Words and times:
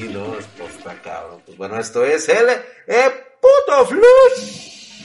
Sí, 0.00 0.08
no, 0.08 0.38
esto 0.38 0.66
está 0.66 1.02
cabrón. 1.02 1.42
Pues 1.44 1.58
bueno, 1.58 1.78
esto 1.78 2.02
es 2.06 2.26
el 2.30 2.48
eh, 2.48 3.10
puto 3.38 3.86
flush 3.86 5.04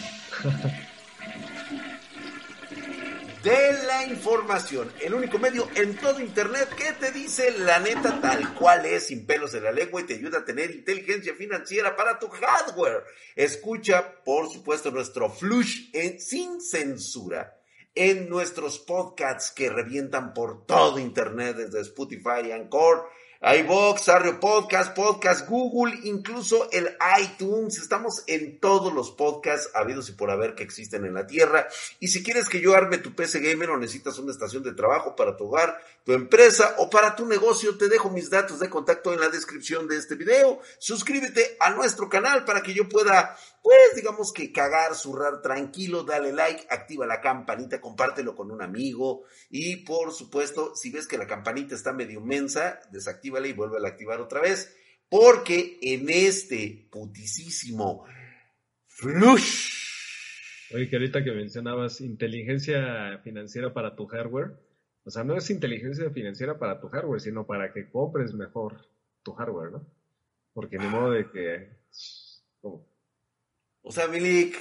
de 3.43 3.73
la 3.85 4.05
información. 4.05 4.89
El 5.01 5.13
único 5.13 5.37
medio 5.37 5.67
en 5.75 5.97
todo 5.97 6.21
internet 6.21 6.69
que 6.77 6.93
te 6.93 7.11
dice 7.11 7.51
la 7.59 7.79
neta 7.79 8.21
tal 8.21 8.53
cual 8.53 8.85
es, 8.85 9.07
sin 9.07 9.25
pelos 9.25 9.53
en 9.53 9.65
la 9.65 9.73
lengua 9.73 9.99
y 9.99 10.05
te 10.05 10.13
ayuda 10.13 10.39
a 10.39 10.45
tener 10.45 10.71
inteligencia 10.71 11.35
financiera 11.35 11.97
para 11.97 12.17
tu 12.17 12.29
hardware. 12.29 13.03
Escucha, 13.35 14.23
por 14.23 14.49
supuesto, 14.49 14.91
nuestro 14.91 15.29
flush 15.29 15.89
en, 15.91 16.21
sin 16.21 16.61
censura 16.61 17.59
en 17.95 18.29
nuestros 18.29 18.79
podcasts 18.79 19.51
que 19.51 19.69
revientan 19.69 20.33
por 20.33 20.65
todo 20.65 20.99
internet 20.99 21.57
desde 21.57 21.81
Spotify, 21.81 22.53
Anchor, 22.53 23.09
iVox, 23.45 24.09
Arrio 24.09 24.39
Podcast, 24.39 24.95
Podcast 24.95 25.47
Google, 25.47 25.99
incluso 26.05 26.67
el 26.71 26.97
iTunes. 27.21 27.77
Estamos 27.77 28.23
en 28.25 28.59
todos 28.59 28.91
los 28.91 29.11
podcasts 29.11 29.69
habidos 29.75 30.09
y 30.09 30.13
por 30.13 30.31
haber 30.31 30.55
que 30.55 30.63
existen 30.63 31.05
en 31.05 31.13
la 31.13 31.27
Tierra. 31.27 31.67
Y 31.99 32.07
si 32.07 32.23
quieres 32.23 32.49
que 32.49 32.59
yo 32.59 32.73
arme 32.73 32.97
tu 32.97 33.13
PC 33.13 33.41
Gamer 33.41 33.69
o 33.69 33.77
necesitas 33.77 34.17
una 34.17 34.31
estación 34.31 34.63
de 34.63 34.73
trabajo 34.73 35.15
para 35.15 35.37
tu 35.37 35.45
hogar, 35.45 35.79
tu 36.03 36.13
empresa 36.13 36.73
o 36.79 36.89
para 36.89 37.15
tu 37.15 37.27
negocio, 37.27 37.77
te 37.77 37.87
dejo 37.87 38.09
mis 38.09 38.31
datos 38.31 38.59
de 38.59 38.67
contacto 38.67 39.13
en 39.13 39.19
la 39.19 39.29
descripción 39.29 39.87
de 39.87 39.97
este 39.97 40.15
video. 40.15 40.59
Suscríbete 40.79 41.55
a 41.59 41.69
nuestro 41.69 42.09
canal 42.09 42.45
para 42.45 42.63
que 42.63 42.73
yo 42.73 42.89
pueda 42.89 43.37
pues 43.65 43.95
digamos 43.95 44.31
que 44.31 44.51
cagar, 44.51 44.93
zurrar 44.93 45.41
tranquilo, 45.41 46.03
dale 46.03 46.31
like, 46.31 46.67
activa 46.69 47.07
la 47.07 47.19
campanita, 47.19 47.81
compártelo 47.81 48.35
con 48.35 48.51
un 48.51 48.61
amigo 48.61 49.23
y 49.49 49.77
por 49.77 50.11
supuesto, 50.11 50.75
si 50.75 50.91
ves 50.91 51.07
que 51.07 51.17
la 51.17 51.25
campanita 51.25 51.73
está 51.73 51.91
medio 51.91 52.21
mensa, 52.21 52.79
desactívala 52.91 53.47
y 53.47 53.53
vuelve 53.53 53.77
a 53.83 53.89
activar 53.89 54.21
otra 54.21 54.39
vez, 54.39 54.77
porque 55.09 55.79
en 55.81 56.11
este 56.11 56.87
putisísimo 56.91 58.05
flush. 58.85 60.69
Oye, 60.71 60.87
que 60.87 60.97
ahorita 60.97 61.23
que 61.23 61.31
mencionabas 61.31 62.01
inteligencia 62.01 63.19
financiera 63.23 63.73
para 63.73 63.95
tu 63.95 64.05
hardware, 64.05 64.51
o 65.05 65.09
sea, 65.09 65.23
no 65.23 65.35
es 65.35 65.49
inteligencia 65.49 66.11
financiera 66.11 66.59
para 66.59 66.79
tu 66.79 66.87
hardware, 66.89 67.19
sino 67.19 67.47
para 67.47 67.73
que 67.73 67.89
compres 67.89 68.31
mejor 68.35 68.87
tu 69.23 69.33
hardware, 69.33 69.71
¿no? 69.71 69.87
Porque 70.53 70.77
ni 70.77 70.85
modo 70.85 71.09
de 71.09 71.31
que... 71.31 71.79
O 73.87 73.91
sea, 73.91 74.07
Milik, 74.07 74.57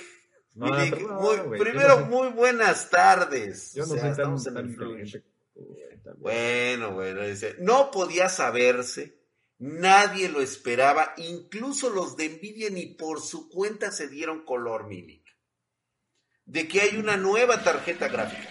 primero, 1.58 2.00
muy 2.06 2.28
buenas 2.28 2.91
tardes. 2.91 3.72
Yo 3.72 3.86
no 3.86 3.94
sé 3.94 4.14
tan, 4.14 4.77
Bueno, 6.19 6.92
bueno, 6.92 7.22
dice, 7.22 7.56
no 7.58 7.91
podía 7.91 8.28
saberse, 8.28 9.19
nadie 9.58 10.28
lo 10.28 10.42
esperaba, 10.42 11.14
incluso 11.17 11.89
los 11.89 12.19
de 12.19 12.28
Nvidia 12.28 12.69
ni 12.69 12.84
por 12.84 13.22
su 13.22 13.48
cuenta 13.48 13.91
se 13.91 14.08
dieron 14.08 14.45
color, 14.45 14.89
Milik, 14.89 15.25
de 16.45 16.69
que 16.69 16.83
hay 16.83 16.98
una 16.98 17.17
nueva 17.17 17.64
tarjeta 17.64 18.08
gráfica. 18.08 18.50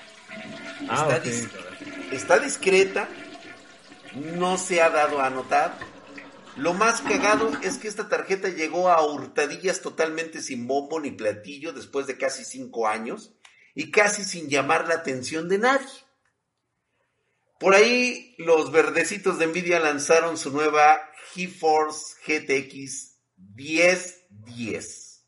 Ah, 0.90 1.20
está, 1.24 2.16
está 2.16 2.40
discreta, 2.40 3.08
no 4.16 4.58
se 4.58 4.82
ha 4.82 4.90
dado 4.90 5.22
a 5.22 5.30
notar 5.30 5.93
lo 6.58 6.74
más 6.74 7.02
cagado 7.02 7.52
es 7.64 7.78
que 7.78 7.88
esta 7.88 8.10
tarjeta 8.10 8.50
llegó 8.50 8.90
a 8.90 9.06
hurtadillas 9.06 9.82
totalmente 9.82 10.42
sin 10.42 10.68
bombo 10.68 11.00
ni 11.00 11.12
platillo 11.12 11.74
después 11.74 12.08
de 12.08 12.18
casi 12.18 12.46
cinco 12.46 12.88
años 12.88 13.34
y 13.74 13.92
casi 13.92 14.24
sin 14.24 14.50
llamar 14.50 14.88
la 14.88 14.96
atención 14.96 15.50
de 15.50 15.58
nadie. 15.58 15.88
Por 17.60 17.74
ahí 17.74 18.36
los 18.38 18.72
verdecitos 18.72 19.40
de 19.40 19.48
Nvidia 19.48 19.80
lanzaron 19.80 20.38
su 20.38 20.52
nueva 20.52 21.00
GeForce 21.34 22.16
GTX 22.28 23.18
1010. 23.56 25.26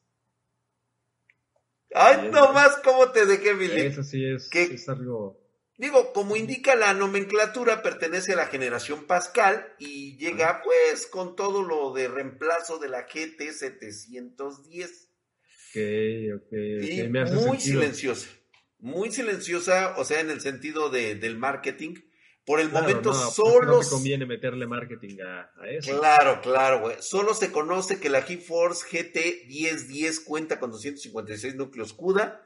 Ay, 1.93 2.29
nomás 2.29 2.75
cómo 2.83 3.09
te 3.11 3.25
dejé, 3.25 3.53
Billy. 3.53 3.81
Eso 3.81 4.03
sí 4.03 4.23
es, 4.25 4.49
es 4.51 4.89
algo 4.89 5.44
Digo, 5.77 6.13
como 6.13 6.37
indica 6.37 6.75
la 6.75 6.93
nomenclatura, 6.93 7.81
pertenece 7.81 8.33
a 8.33 8.37
la 8.37 8.47
generación 8.47 9.05
Pascal 9.05 9.73
y 9.77 10.15
llega 10.17 10.61
pues 10.63 11.05
con 11.05 11.35
todo 11.35 11.63
lo 11.63 11.91
de 11.91 12.07
reemplazo 12.07 12.79
de 12.79 12.87
la 12.87 13.01
GT 13.01 13.51
710. 13.51 15.09
Ok, 15.69 15.81
ok. 16.37 16.53
Y 16.53 17.03
muy 17.33 17.59
silenciosa, 17.59 18.29
muy 18.79 19.11
silenciosa, 19.11 19.95
o 19.97 20.05
sea, 20.05 20.21
en 20.21 20.29
el 20.29 20.39
sentido 20.39 20.89
de, 20.89 21.15
del 21.15 21.37
marketing. 21.37 21.95
Por 22.45 22.59
el 22.59 22.69
momento 22.69 23.09
pues, 23.09 23.33
solo... 23.33 23.81
No 23.81 23.89
conviene 23.89 24.27
meterle 24.27 24.67
marketing 24.67 25.17
a, 25.25 25.51
eso. 25.67 25.99
Claro, 25.99 26.41
claro, 26.41 26.79
güey. 26.79 26.95
Solo 26.99 27.33
se 27.33 27.51
conoce 27.51 27.99
que 27.99 28.07
la 28.07 28.21
GeForce 28.21 28.85
GT 28.85 29.47
1010 29.47 30.19
cuenta 30.19 30.59
con 30.59 30.69
256 30.69 31.55
núcleos 31.55 31.93
CUDA 31.93 32.45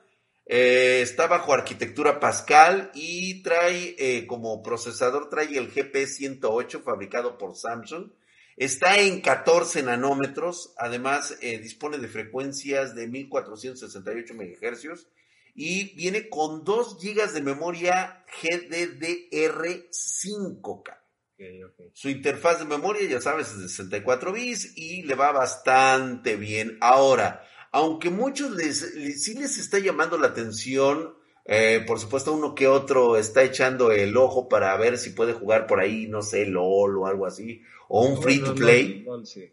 eh, 0.52 1.02
está 1.04 1.28
bajo 1.28 1.54
arquitectura 1.54 2.20
Pascal 2.20 2.90
y 2.96 3.44
trae 3.44 3.96
eh, 4.00 4.26
como 4.26 4.64
procesador, 4.64 5.30
trae 5.30 5.56
el 5.56 5.72
GP108 5.72 6.82
fabricado 6.82 7.38
por 7.38 7.56
Samsung. 7.56 8.10
Está 8.58 9.00
en 9.00 9.22
14 9.22 9.84
nanómetros, 9.84 10.74
además 10.76 11.38
eh, 11.42 11.60
dispone 11.60 12.00
de 12.00 12.08
frecuencias 12.08 12.96
de 12.96 13.08
1468 13.08 14.34
MHz 14.34 15.06
y 15.54 15.96
viene 15.96 16.30
con 16.30 16.64
2 16.64 16.98
GB 17.00 17.32
de 17.32 17.42
memoria 17.42 18.26
GDDR5K. 18.42 20.98
Su 21.94 22.10
interfaz 22.10 22.58
de 22.58 22.66
memoria, 22.66 23.08
ya 23.08 23.22
sabes, 23.22 23.50
es 23.50 23.60
de 23.60 23.70
64 23.70 24.34
bits 24.34 24.76
y 24.76 25.04
le 25.04 25.14
va 25.14 25.32
bastante 25.32 26.38
bien. 26.38 26.80
Ahora, 26.82 27.46
aunque 27.72 28.10
muchos 28.10 28.52
les, 28.52 29.24
sí 29.24 29.34
les 29.36 29.58
está 29.58 29.80
llamando 29.80 30.18
la 30.18 30.28
atención, 30.28 31.14
eh, 31.46 31.84
por 31.86 32.00
supuesto 32.00 32.34
uno 32.34 32.54
que 32.54 32.68
otro 32.68 33.18
está 33.18 33.44
echando 33.44 33.92
el 33.92 34.16
ojo 34.18 34.48
para 34.48 34.76
ver 34.78 34.98
si 34.98 35.12
puede 35.12 35.34
jugar 35.34 35.68
por 35.68 35.80
ahí, 35.80 36.08
no 36.08 36.22
sé, 36.22 36.46
LOL 36.46 36.98
o 36.98 37.08
algo 37.08 37.26
así, 37.26 37.62
o 37.88 38.06
un 38.06 38.22
free 38.22 38.40
to 38.40 38.54
play. 38.54 39.06
sí. 39.24 39.52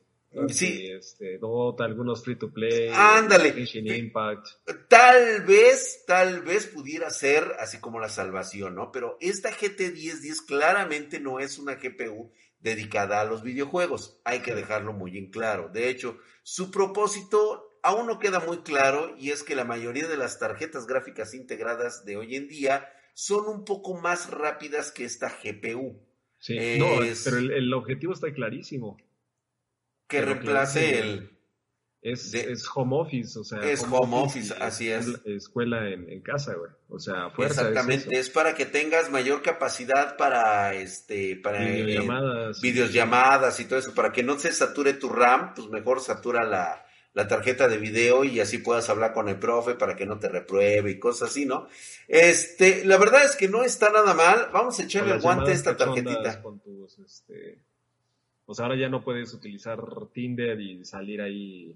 Este, 0.91 1.38
Dota, 1.38 1.84
algunos 1.84 2.22
free 2.22 2.37
to 2.37 2.53
play. 2.53 2.91
Ándale. 2.93 3.55
Impact. 3.75 4.47
Tal 4.88 5.43
vez, 5.47 6.05
tal 6.06 6.43
vez 6.43 6.66
pudiera 6.66 7.09
ser 7.09 7.55
así 7.59 7.78
como 7.78 8.00
la 8.00 8.10
salvación, 8.10 8.75
¿no? 8.75 8.93
Pero 8.93 9.16
esta 9.21 9.50
GT 9.50 9.93
1010 9.94 10.43
claramente 10.43 11.21
no 11.21 11.41
es 11.41 11.59
una 11.59 11.76
GPU 11.76 12.31
dedicada 12.60 13.21
a 13.21 13.25
los 13.25 13.43
videojuegos. 13.43 14.21
Hay 14.25 14.41
que 14.41 14.55
dejarlo 14.55 14.93
muy 14.93 15.16
en 15.16 15.31
claro. 15.31 15.71
De 15.72 15.88
hecho, 15.88 16.19
su 16.43 16.71
propósito 16.71 17.75
aún 17.87 18.07
no 18.07 18.19
queda 18.19 18.41
muy 18.41 18.59
claro 18.59 19.15
y 19.17 19.31
es 19.31 19.45
que 19.45 19.55
la 19.55 19.65
mayoría 19.65 20.09
de 20.09 20.17
las 20.17 20.41
tarjetas 20.41 20.87
gráficas 20.87 21.35
integradas 21.35 22.05
de 22.05 22.17
hoy 22.17 22.35
en 22.35 22.49
día 22.49 22.89
son 23.15 23.47
un 23.49 23.65
poco 23.65 23.95
más 23.95 24.29
rápidas 24.31 24.91
que 24.91 25.05
esta 25.05 25.29
GPU. 25.29 25.97
Sí, 26.39 26.79
no, 26.79 26.99
pero 27.25 27.39
el, 27.39 27.73
objetivo 27.73 28.13
está 28.13 28.33
clarísimo. 28.33 28.99
Que 30.09 30.21
reemplace 30.21 30.99
el... 30.99 31.31
Es, 32.03 32.35
es, 32.35 32.65
home 32.73 32.95
office, 32.97 33.37
o 33.37 33.43
sea. 33.43 33.61
Es 33.63 33.83
home, 33.83 34.17
office, 34.17 34.55
así 34.61 34.89
es. 34.91 35.09
Escuela 35.25 35.89
en, 35.89 36.21
casa, 36.21 36.55
güey. 36.55 36.71
O 36.89 37.01
sea, 37.01 37.31
fuerza. 37.31 37.63
Exactamente, 37.63 38.17
es, 38.17 38.31
para 38.31 38.55
que 38.55 38.65
tengas 38.65 39.11
mayor 39.11 39.43
capacidad 39.43 40.17
para 40.17 40.75
este, 40.75 41.35
para 41.35 41.59
videollamadas, 41.59 42.61
videollamadas 42.61 43.59
y 43.59 43.65
todo 43.65 43.81
eso, 43.81 43.93
para 43.93 44.13
que 44.13 44.23
no 44.23 44.39
se 44.39 44.53
sature 44.53 44.95
tu 44.95 45.09
RAM, 45.09 45.55
pues 45.55 45.69
mejor 45.69 46.01
satura 46.01 46.45
la, 46.45 46.86
la 47.16 47.27
tarjeta 47.27 47.66
de 47.66 47.78
video 47.78 48.25
y 48.25 48.41
así 48.41 48.59
puedas 48.59 48.91
hablar 48.91 49.15
con 49.15 49.31
el 49.31 49.38
profe 49.38 49.75
para 49.75 49.97
que 49.97 50.04
no 50.04 50.19
te 50.19 50.28
repruebe 50.28 50.91
y 50.91 50.99
cosas 50.99 51.31
así, 51.31 51.47
¿no? 51.47 51.66
Este, 52.09 52.84
la 52.84 52.99
verdad 52.99 53.25
es 53.25 53.37
que 53.37 53.49
no 53.49 53.65
está 53.65 53.91
nada 53.91 54.12
mal. 54.12 54.50
Vamos 54.53 54.78
a 54.78 54.82
echarle 54.82 55.15
el 55.15 55.22
guante 55.22 55.50
a 55.50 55.55
esta 55.55 55.75
tarjetita. 55.78 56.43
Con 56.43 56.61
tus, 56.61 56.99
este... 56.99 57.58
Pues 58.44 58.61
ahora 58.61 58.76
ya 58.76 58.91
no 58.91 59.02
puedes 59.02 59.32
utilizar 59.32 59.79
Tinder 60.12 60.61
y 60.61 60.85
salir 60.85 61.23
ahí 61.23 61.75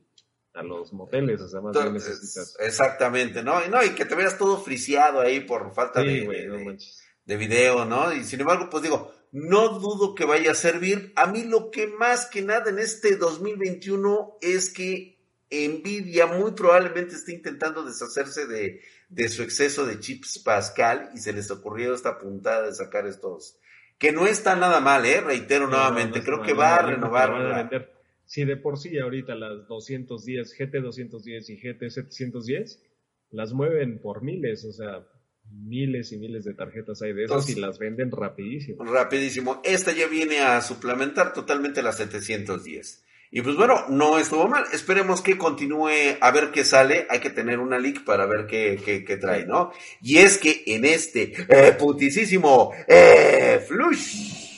a 0.52 0.62
los 0.62 0.92
moteles, 0.92 1.40
o 1.40 1.48
sea, 1.48 1.62
más 1.62 1.74
bien 1.74 1.94
necesitas. 1.94 2.58
Exactamente, 2.60 3.42
¿no? 3.42 3.64
Y, 3.64 3.70
no, 3.70 3.82
y 3.82 3.94
que 3.94 4.04
te 4.04 4.14
veas 4.14 4.36
todo 4.36 4.58
friseado 4.58 5.20
ahí 5.20 5.40
por 5.40 5.72
falta 5.72 6.02
de, 6.02 6.76
de, 7.24 7.36
video, 7.38 7.86
¿no? 7.86 8.12
Y 8.12 8.24
sin 8.24 8.40
embargo, 8.40 8.68
pues 8.68 8.82
digo, 8.82 9.10
no 9.32 9.70
dudo 9.78 10.14
que 10.14 10.26
vaya 10.26 10.50
a 10.50 10.54
servir. 10.54 11.14
A 11.16 11.26
mí 11.26 11.44
lo 11.44 11.70
que 11.70 11.86
más 11.86 12.26
que 12.26 12.42
nada 12.42 12.68
en 12.68 12.78
este 12.78 13.16
2021 13.16 14.36
es 14.42 14.70
que 14.70 15.19
Nvidia 15.50 16.26
muy 16.26 16.52
probablemente 16.52 17.16
está 17.16 17.32
intentando 17.32 17.82
deshacerse 17.82 18.46
de, 18.46 19.28
su 19.28 19.42
exceso 19.42 19.84
de 19.84 19.98
chips 19.98 20.38
Pascal 20.38 21.10
y 21.14 21.18
se 21.18 21.32
les 21.32 21.50
ocurrió 21.50 21.92
esta 21.94 22.18
puntada 22.18 22.66
de 22.66 22.74
sacar 22.74 23.06
estos, 23.06 23.58
que 23.98 24.12
no 24.12 24.26
está 24.26 24.54
nada 24.54 24.80
mal, 24.80 25.04
¿eh? 25.04 25.20
reitero 25.20 25.66
nuevamente, 25.66 26.22
creo 26.22 26.42
que 26.42 26.54
va 26.54 26.76
a 26.76 26.82
renovar. 26.82 27.88
Si 28.24 28.44
de 28.44 28.56
por 28.56 28.78
sí 28.78 28.96
ahorita 28.96 29.34
las 29.34 29.66
210, 29.66 30.54
GT 30.56 30.80
210 30.80 31.50
y 31.50 31.56
GT 31.56 31.90
710 31.90 32.80
las 33.32 33.52
mueven 33.52 34.00
por 34.00 34.22
miles, 34.22 34.64
o 34.64 34.72
sea, 34.72 35.04
miles 35.50 36.12
y 36.12 36.18
miles 36.18 36.44
de 36.44 36.54
tarjetas 36.54 37.02
hay 37.02 37.12
de 37.12 37.24
esas 37.24 37.48
y 37.50 37.56
las 37.56 37.78
venden 37.78 38.12
rapidísimo. 38.12 38.84
Rapidísimo. 38.84 39.60
Esta 39.64 39.92
ya 39.92 40.06
viene 40.06 40.40
a 40.40 40.60
suplementar 40.62 41.32
totalmente 41.32 41.82
las 41.82 41.96
710. 41.96 43.04
Y 43.32 43.42
pues 43.42 43.54
bueno, 43.54 43.84
no 43.88 44.18
estuvo 44.18 44.48
mal. 44.48 44.64
Esperemos 44.72 45.20
que 45.20 45.38
continúe 45.38 46.16
a 46.20 46.30
ver 46.32 46.50
qué 46.50 46.64
sale. 46.64 47.06
Hay 47.10 47.20
que 47.20 47.30
tener 47.30 47.60
una 47.60 47.78
leak 47.78 48.04
para 48.04 48.26
ver 48.26 48.46
qué, 48.46 48.80
qué, 49.06 49.16
trae, 49.16 49.46
¿no? 49.46 49.70
Y 50.02 50.18
es 50.18 50.36
que 50.36 50.64
en 50.66 50.84
este 50.84 51.32
eh, 51.48 51.76
eh, 52.88 53.64
flush. 53.68 54.50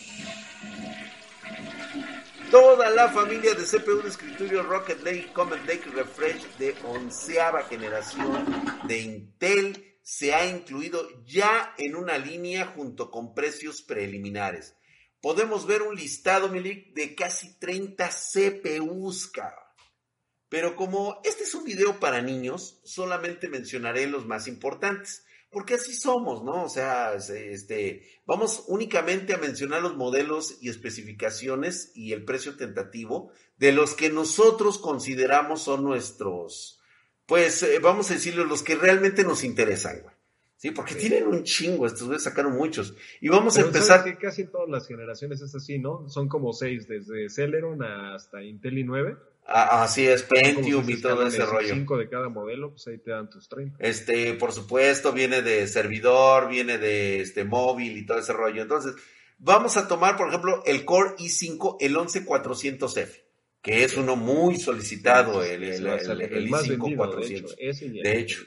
Toda 2.50 2.90
la 2.90 3.08
familia 3.08 3.54
de 3.54 3.64
CPU 3.64 4.02
de 4.02 4.08
escritorio 4.08 4.62
Rocket 4.62 5.02
Lake 5.02 5.28
Comet 5.32 5.66
Lake 5.66 5.84
Refresh 5.94 6.56
de 6.58 6.74
onceava 6.84 7.62
generación 7.64 8.44
de 8.84 8.98
Intel 9.00 9.96
se 10.02 10.34
ha 10.34 10.46
incluido 10.46 11.08
ya 11.24 11.74
en 11.78 11.94
una 11.94 12.18
línea 12.18 12.66
junto 12.66 13.10
con 13.10 13.34
precios 13.34 13.82
preliminares 13.82 14.76
podemos 15.22 15.66
ver 15.66 15.80
un 15.82 15.94
listado, 15.94 16.48
Milik, 16.50 16.92
de 16.92 17.14
casi 17.14 17.58
30 17.58 18.10
CPUs, 18.10 19.32
Pero 20.50 20.76
como 20.76 21.20
este 21.24 21.44
es 21.44 21.54
un 21.54 21.64
video 21.64 21.98
para 21.98 22.20
niños, 22.20 22.80
solamente 22.84 23.48
mencionaré 23.48 24.06
los 24.06 24.26
más 24.26 24.48
importantes, 24.48 25.24
porque 25.48 25.74
así 25.74 25.94
somos, 25.94 26.42
¿no? 26.42 26.64
O 26.64 26.68
sea, 26.68 27.14
este, 27.14 28.20
vamos 28.26 28.64
únicamente 28.66 29.32
a 29.32 29.38
mencionar 29.38 29.80
los 29.80 29.96
modelos 29.96 30.58
y 30.60 30.68
especificaciones 30.68 31.92
y 31.94 32.12
el 32.12 32.24
precio 32.24 32.56
tentativo 32.56 33.30
de 33.56 33.72
los 33.72 33.94
que 33.94 34.10
nosotros 34.10 34.78
consideramos 34.78 35.62
son 35.62 35.84
nuestros, 35.84 36.80
pues 37.26 37.62
eh, 37.62 37.78
vamos 37.78 38.10
a 38.10 38.14
decirlo, 38.14 38.44
los 38.44 38.62
que 38.62 38.74
realmente 38.74 39.24
nos 39.24 39.44
interesan, 39.44 40.00
güey. 40.02 40.21
Sí, 40.62 40.70
porque 40.70 40.94
tienen 40.94 41.26
un 41.26 41.42
chingo, 41.42 41.88
estos 41.88 42.04
güeyes 42.04 42.22
sacaron 42.22 42.54
muchos. 42.54 42.94
Y 43.20 43.28
vamos 43.28 43.58
a 43.58 43.62
empezar. 43.62 44.04
Que 44.04 44.16
casi 44.16 44.44
todas 44.44 44.68
las 44.68 44.86
generaciones 44.86 45.40
es 45.40 45.52
así, 45.56 45.80
¿no? 45.80 46.08
Son 46.08 46.28
como 46.28 46.52
seis, 46.52 46.86
desde 46.86 47.28
Celeron 47.30 47.82
hasta 47.82 48.44
Intel 48.44 48.78
i 48.78 48.84
9. 48.84 49.16
Ah, 49.44 49.82
así 49.82 50.06
es, 50.06 50.22
Pentium 50.22 50.88
y 50.88 51.00
todo 51.00 51.26
ese 51.26 51.44
rollo. 51.44 51.74
Cinco 51.74 51.98
de 51.98 52.08
cada 52.08 52.28
modelo, 52.28 52.70
pues 52.70 52.86
ahí 52.86 52.98
te 52.98 53.10
dan 53.10 53.28
tus 53.28 53.48
30. 53.48 53.76
Este, 53.80 54.34
por 54.34 54.52
supuesto, 54.52 55.12
viene 55.12 55.42
de 55.42 55.66
servidor, 55.66 56.48
viene 56.48 56.78
de 56.78 57.22
este 57.22 57.42
móvil 57.42 57.96
y 57.96 58.06
todo 58.06 58.18
ese 58.18 58.32
rollo. 58.32 58.62
Entonces, 58.62 58.94
vamos 59.38 59.76
a 59.76 59.88
tomar, 59.88 60.16
por 60.16 60.28
ejemplo, 60.28 60.62
el 60.64 60.84
Core 60.84 61.16
i5, 61.16 61.78
el 61.80 61.96
11400F, 61.96 63.08
que 63.60 63.82
es 63.82 63.96
uno 63.96 64.14
muy 64.14 64.58
solicitado, 64.58 65.42
el, 65.42 65.64
el, 65.64 65.84
i5 65.84 66.96
400. 66.96 67.56
De 67.56 68.18
hecho, 68.20 68.46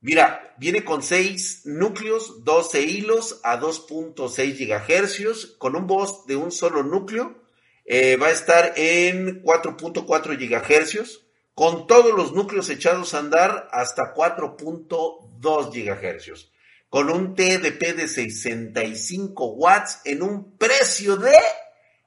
Mira, 0.00 0.54
viene 0.58 0.84
con 0.84 1.02
6 1.02 1.62
núcleos, 1.64 2.44
12 2.44 2.82
hilos 2.82 3.40
a 3.42 3.58
2.6 3.58 4.56
GHz, 4.56 5.56
con 5.58 5.74
un 5.74 5.88
bus 5.88 6.24
de 6.26 6.36
un 6.36 6.52
solo 6.52 6.84
núcleo. 6.84 7.42
Eh, 7.84 8.16
va 8.16 8.28
a 8.28 8.32
estar 8.32 8.74
en 8.76 9.42
4.4 9.42 10.36
GHz, 10.36 11.20
con 11.54 11.88
todos 11.88 12.14
los 12.14 12.32
núcleos 12.32 12.70
echados 12.70 13.14
a 13.14 13.18
andar 13.18 13.68
hasta 13.72 14.14
4.2 14.14 15.72
GHz, 15.72 16.52
con 16.88 17.10
un 17.10 17.34
TDP 17.34 17.96
de 17.96 18.06
65 18.06 19.46
watts 19.54 20.00
en 20.04 20.22
un 20.22 20.56
precio 20.56 21.16
de 21.16 21.34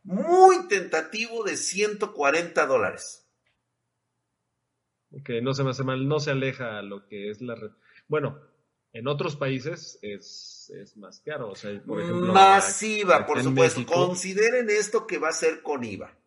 muy 0.03 0.69
tentativo 0.69 1.43
de 1.43 1.57
140 1.57 2.65
dólares. 2.65 3.25
Que 5.25 5.41
no 5.41 5.53
se 5.53 5.63
me 5.63 5.71
hace 5.71 5.83
mal, 5.83 6.07
no 6.07 6.19
se 6.19 6.31
aleja 6.31 6.79
a 6.79 6.81
lo 6.81 7.07
que 7.07 7.29
es 7.29 7.41
la 7.41 7.55
bueno, 8.11 8.41
en 8.91 9.07
otros 9.07 9.37
países 9.37 9.97
es, 10.01 10.69
más 10.97 11.21
caro. 11.21 11.51
O 11.51 11.55
sea, 11.55 11.81
por 11.81 12.01
ejemplo. 12.01 12.33
Masiva, 12.33 13.25
por 13.25 13.41
supuesto. 13.41 13.85
Consideren 13.85 14.69
esto 14.69 15.07
que 15.07 15.17
va 15.17 15.29
a 15.29 15.33
ser 15.33 15.61
con 15.61 15.85
IVA. 15.85 16.17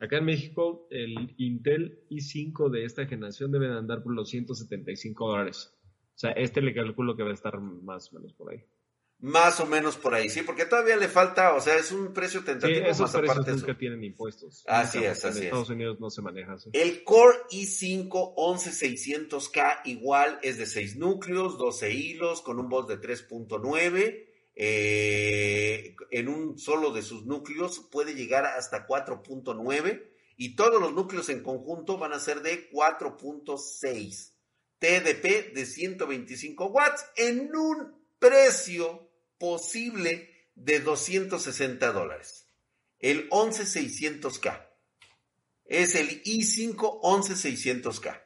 Acá 0.00 0.18
en 0.18 0.24
México, 0.24 0.88
el 0.90 1.32
Intel 1.36 2.04
i5 2.10 2.70
de 2.70 2.84
esta 2.84 3.06
generación 3.06 3.52
debe 3.52 3.68
de 3.68 3.78
andar 3.78 4.02
por 4.02 4.12
los 4.14 4.30
175 4.30 5.28
dólares. 5.28 5.72
O 6.16 6.18
sea, 6.18 6.32
este 6.32 6.60
le 6.60 6.74
calculo 6.74 7.16
que 7.16 7.22
va 7.22 7.30
a 7.30 7.34
estar 7.34 7.60
más 7.60 8.12
o 8.12 8.16
menos 8.16 8.32
por 8.32 8.50
ahí. 8.50 8.64
Más 9.22 9.60
o 9.60 9.66
menos 9.66 9.96
por 9.96 10.14
ahí, 10.14 10.28
sí, 10.28 10.42
porque 10.42 10.64
todavía 10.64 10.96
le 10.96 11.06
falta, 11.06 11.54
o 11.54 11.60
sea, 11.60 11.76
es 11.76 11.92
un 11.92 12.12
precio 12.12 12.42
tentativo. 12.42 12.80
Sí, 12.80 12.90
esos 12.90 13.12
precios 13.12 13.46
nunca 13.46 13.78
tienen 13.78 14.02
impuestos. 14.02 14.64
Así 14.66 14.98
es, 14.98 15.24
así 15.24 15.38
en 15.38 15.44
Estados 15.44 15.70
Unidos 15.70 16.00
no 16.00 16.10
se 16.10 16.22
maneja 16.22 16.54
así. 16.54 16.70
El 16.72 17.04
Core 17.04 17.38
i5 17.52 18.34
11600K 18.34 19.82
igual 19.84 20.40
es 20.42 20.58
de 20.58 20.66
6 20.66 20.96
núcleos, 20.96 21.56
12 21.56 21.92
hilos, 21.92 22.42
con 22.42 22.58
un 22.58 22.68
bus 22.68 22.88
de 22.88 23.00
3.9. 23.00 24.26
Eh, 24.56 25.94
en 26.10 26.28
un 26.28 26.58
solo 26.58 26.90
de 26.90 27.02
sus 27.02 27.24
núcleos 27.24 27.78
puede 27.92 28.16
llegar 28.16 28.44
hasta 28.44 28.88
4.9 28.88 30.02
y 30.36 30.56
todos 30.56 30.80
los 30.80 30.94
núcleos 30.94 31.28
en 31.28 31.44
conjunto 31.44 31.96
van 31.96 32.12
a 32.12 32.18
ser 32.18 32.42
de 32.42 32.68
4.6. 32.72 34.32
TDP 34.80 35.54
de 35.54 35.64
125 35.64 36.66
watts 36.66 37.06
en 37.14 37.54
un 37.54 38.02
precio 38.18 39.11
posible 39.42 40.30
de 40.54 40.78
260 40.78 41.90
dólares. 41.90 42.46
El 43.00 43.28
11600K. 43.28 44.68
Es 45.64 45.96
el 45.96 46.22
i5 46.22 47.00
11600K. 47.02 48.22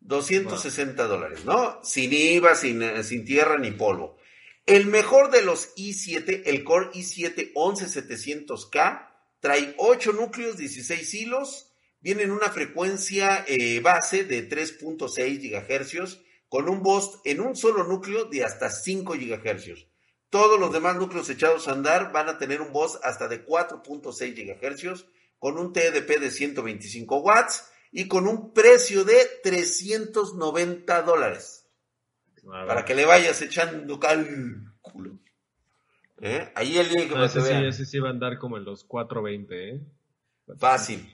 260 0.00 1.04
dólares, 1.04 1.44
¿no? 1.44 1.78
Sin 1.84 2.12
IVA, 2.12 2.56
sin, 2.56 2.82
eh, 2.82 3.04
sin 3.04 3.24
tierra 3.24 3.58
ni 3.58 3.70
polvo. 3.70 4.18
El 4.66 4.86
mejor 4.86 5.30
de 5.30 5.42
los 5.42 5.72
i7, 5.76 6.42
el 6.46 6.64
Core 6.64 6.90
i7 6.90 7.52
11700K, 7.54 9.08
trae 9.38 9.72
8 9.78 10.14
núcleos, 10.14 10.56
16 10.56 11.14
hilos, 11.14 11.72
viene 12.00 12.24
en 12.24 12.32
una 12.32 12.50
frecuencia 12.50 13.44
eh, 13.46 13.78
base 13.78 14.24
de 14.24 14.48
3.6 14.48 15.38
GHz, 15.38 16.18
con 16.48 16.68
un 16.68 16.82
boost 16.82 17.24
en 17.24 17.40
un 17.40 17.54
solo 17.54 17.84
núcleo 17.84 18.24
de 18.24 18.42
hasta 18.42 18.68
5 18.68 19.12
GHz. 19.12 19.95
Todos 20.30 20.58
los 20.58 20.72
demás 20.72 20.96
núcleos 20.96 21.30
echados 21.30 21.68
a 21.68 21.72
andar 21.72 22.12
van 22.12 22.28
a 22.28 22.38
tener 22.38 22.60
un 22.60 22.72
bus 22.72 22.98
hasta 23.02 23.28
de 23.28 23.46
4.6 23.46 24.34
GHz 24.34 25.06
con 25.38 25.58
un 25.58 25.72
TDP 25.72 26.18
de 26.18 26.30
125 26.30 27.18
watts 27.18 27.70
y 27.92 28.08
con 28.08 28.26
un 28.26 28.52
precio 28.52 29.04
de 29.04 29.16
390 29.42 31.02
dólares. 31.02 31.66
Para 32.44 32.84
que 32.84 32.94
le 32.94 33.04
vayas 33.04 33.40
echando 33.42 33.98
cálculo. 33.98 35.18
¿Eh? 36.20 36.50
Ahí 36.54 36.78
el 36.78 36.88
link 36.88 37.12
que 37.12 37.28
sí, 37.28 37.40
ese 37.66 37.84
sí 37.84 37.98
va 37.98 38.08
a 38.08 38.12
andar 38.12 38.38
como 38.38 38.56
en 38.56 38.64
los 38.64 38.84
420, 38.84 39.68
¿eh? 39.68 39.80
Fácil. 40.58 41.12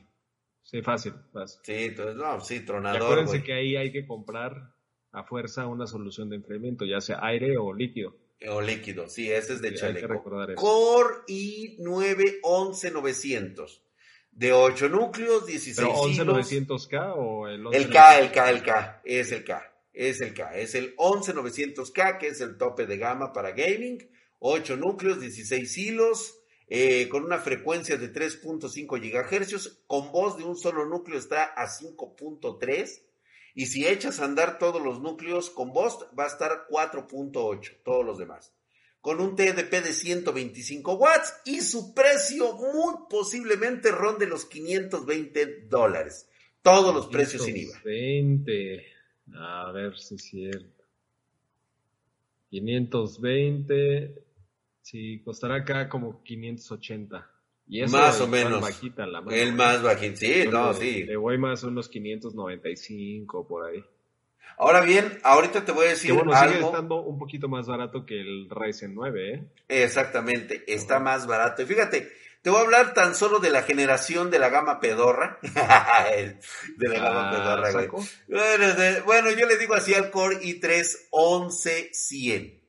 Sí, 0.62 0.80
fácil, 0.82 1.14
fácil. 1.32 1.60
Sí, 1.64 1.72
entonces, 1.72 2.16
no, 2.16 2.40
sí, 2.40 2.60
tronador. 2.60 3.02
acuérdense 3.02 3.42
que 3.42 3.52
ahí 3.52 3.76
hay 3.76 3.90
que 3.90 4.06
comprar 4.06 4.74
a 5.10 5.24
fuerza 5.24 5.66
una 5.66 5.86
solución 5.86 6.28
de 6.28 6.36
enfriamiento, 6.36 6.84
ya 6.84 7.00
sea 7.00 7.18
aire 7.22 7.56
o 7.58 7.72
líquido. 7.74 8.16
O 8.48 8.60
líquido, 8.60 9.08
sí, 9.08 9.30
ese 9.30 9.54
es 9.54 9.62
de 9.62 9.74
chaleco. 9.74 10.22
Core 10.54 11.14
i9 11.28 12.40
11900. 12.42 13.82
De 14.32 14.52
8 14.52 14.88
núcleos, 14.88 15.46
16 15.46 15.76
¿Pero 15.76 15.92
11900K 15.92 17.14
o 17.16 17.48
el 17.48 17.66
El 17.72 17.90
K, 17.90 18.18
el 18.18 18.32
K, 18.32 18.50
el 18.50 18.62
K, 18.62 19.02
es 19.04 19.30
el 19.32 19.44
K. 19.44 19.68
Es 19.92 20.22
el 20.22 20.32
K, 20.32 20.56
es 20.56 20.74
el 20.74 20.96
11900K, 20.96 22.18
que 22.18 22.28
es 22.28 22.40
el 22.40 22.56
tope 22.56 22.86
de 22.86 22.96
gama 22.96 23.32
para 23.32 23.50
gaming. 23.50 24.08
8 24.38 24.76
núcleos, 24.76 25.20
16 25.20 25.78
hilos, 25.78 26.38
eh, 26.66 27.08
con 27.10 27.24
una 27.24 27.38
frecuencia 27.38 27.98
de 27.98 28.12
3.5 28.12 28.98
GHz, 28.98 29.82
con 29.86 30.10
voz 30.10 30.38
de 30.38 30.44
un 30.44 30.56
solo 30.56 30.86
núcleo 30.86 31.18
está 31.18 31.44
a 31.44 31.68
5.3 31.68 33.02
y 33.54 33.66
si 33.66 33.86
echas 33.86 34.20
a 34.20 34.24
andar 34.24 34.58
todos 34.58 34.82
los 34.82 35.00
núcleos 35.00 35.50
con 35.50 35.72
Bost, 35.72 36.02
va 36.18 36.24
a 36.24 36.28
estar 36.28 36.66
4.8, 36.70 37.82
todos 37.84 38.04
los 38.04 38.18
demás. 38.18 38.54
Con 39.00 39.20
un 39.20 39.34
TDP 39.34 39.82
de 39.82 39.92
125 39.92 40.94
watts 40.94 41.34
y 41.44 41.60
su 41.60 41.92
precio 41.92 42.54
muy 42.54 42.94
posiblemente 43.10 43.90
ronde 43.90 44.26
los 44.26 44.44
520 44.44 45.66
dólares. 45.68 46.28
Todos 46.62 46.94
los 46.94 47.08
precios 47.08 47.44
sin 47.44 47.56
IVA. 47.56 47.80
20. 47.84 48.86
A 49.34 49.72
ver 49.72 49.98
si 49.98 50.14
es 50.14 50.22
cierto. 50.22 50.84
520. 52.50 54.22
Sí, 54.82 55.20
costará 55.24 55.56
acá 55.56 55.88
como 55.88 56.22
580 56.22 57.31
más 57.90 58.20
o 58.20 58.28
menos. 58.28 58.62
el 59.30 59.52
más 59.54 59.82
bajito, 59.82 60.16
sí, 60.16 60.44
no, 60.50 60.74
sí. 60.74 61.04
Le 61.04 61.16
voy 61.16 61.38
más 61.38 61.62
unos 61.62 61.88
595 61.88 63.46
por 63.46 63.66
ahí. 63.66 63.84
Ahora 64.58 64.82
bien, 64.82 65.18
ahorita 65.22 65.64
te 65.64 65.72
voy 65.72 65.86
a 65.86 65.90
decir 65.90 66.10
que 66.10 66.16
bueno, 66.16 66.38
sigue 66.38 66.60
estando 66.60 67.02
un 67.02 67.18
poquito 67.18 67.48
más 67.48 67.66
barato 67.66 68.04
que 68.04 68.20
el 68.20 68.48
Ryzen 68.50 68.94
9, 68.94 69.34
¿eh? 69.34 69.44
Exactamente, 69.68 70.64
está 70.66 71.00
más 71.00 71.26
barato. 71.26 71.62
Y 71.62 71.66
fíjate, 71.66 72.12
te 72.42 72.50
voy 72.50 72.58
a 72.58 72.62
hablar 72.62 72.92
tan 72.92 73.14
solo 73.14 73.38
de 73.38 73.50
la 73.50 73.62
generación 73.62 74.30
de 74.30 74.40
la 74.40 74.48
gama 74.48 74.80
pedorra. 74.80 75.38
de 75.42 76.88
la 76.88 76.98
gama 76.98 77.28
ah, 77.28 77.32
pedorra, 77.32 77.72
güey. 77.72 77.88
Bueno, 78.28 78.66
bueno, 79.04 79.30
yo 79.30 79.46
le 79.46 79.56
digo 79.56 79.74
así 79.74 79.94
al 79.94 80.10
Core 80.10 80.40
i3 80.40 81.08
11100. 81.10 82.60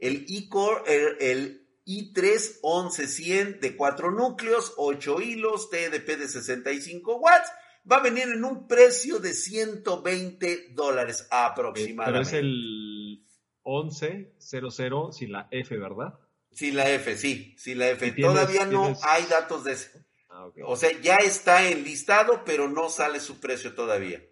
el 0.00 0.24
i-Core, 0.26 0.82
el, 1.20 1.61
i3 1.86 2.60
11100 2.62 3.60
de 3.60 3.76
4 3.76 4.10
núcleos, 4.10 4.74
8 4.76 5.20
hilos, 5.20 5.70
TDP 5.70 6.18
de 6.18 6.28
65 6.28 7.16
watts, 7.16 7.50
va 7.90 7.96
a 7.96 8.02
venir 8.02 8.28
en 8.28 8.44
un 8.44 8.68
precio 8.68 9.18
de 9.18 9.34
120 9.34 10.68
dólares 10.72 11.26
aproximadamente. 11.30 12.12
Pero 12.12 12.22
es 12.22 12.32
el 12.32 13.24
1100 13.64 15.12
sin 15.12 15.32
la 15.32 15.48
F, 15.50 15.76
¿verdad? 15.76 16.18
Sin 16.52 16.76
la 16.76 16.88
F, 16.90 17.16
sí, 17.16 17.54
sin 17.58 17.78
la 17.78 17.90
F. 17.90 18.12
Todavía 18.12 18.66
no 18.66 18.94
hay 19.02 19.24
datos 19.26 19.64
de 19.64 19.72
ese. 19.72 20.04
Ah, 20.28 20.48
o 20.64 20.76
sea, 20.76 20.90
ya 21.00 21.16
está 21.16 21.68
enlistado, 21.68 22.42
pero 22.44 22.68
no 22.68 22.88
sale 22.88 23.20
su 23.20 23.40
precio 23.40 23.74
todavía. 23.74 24.22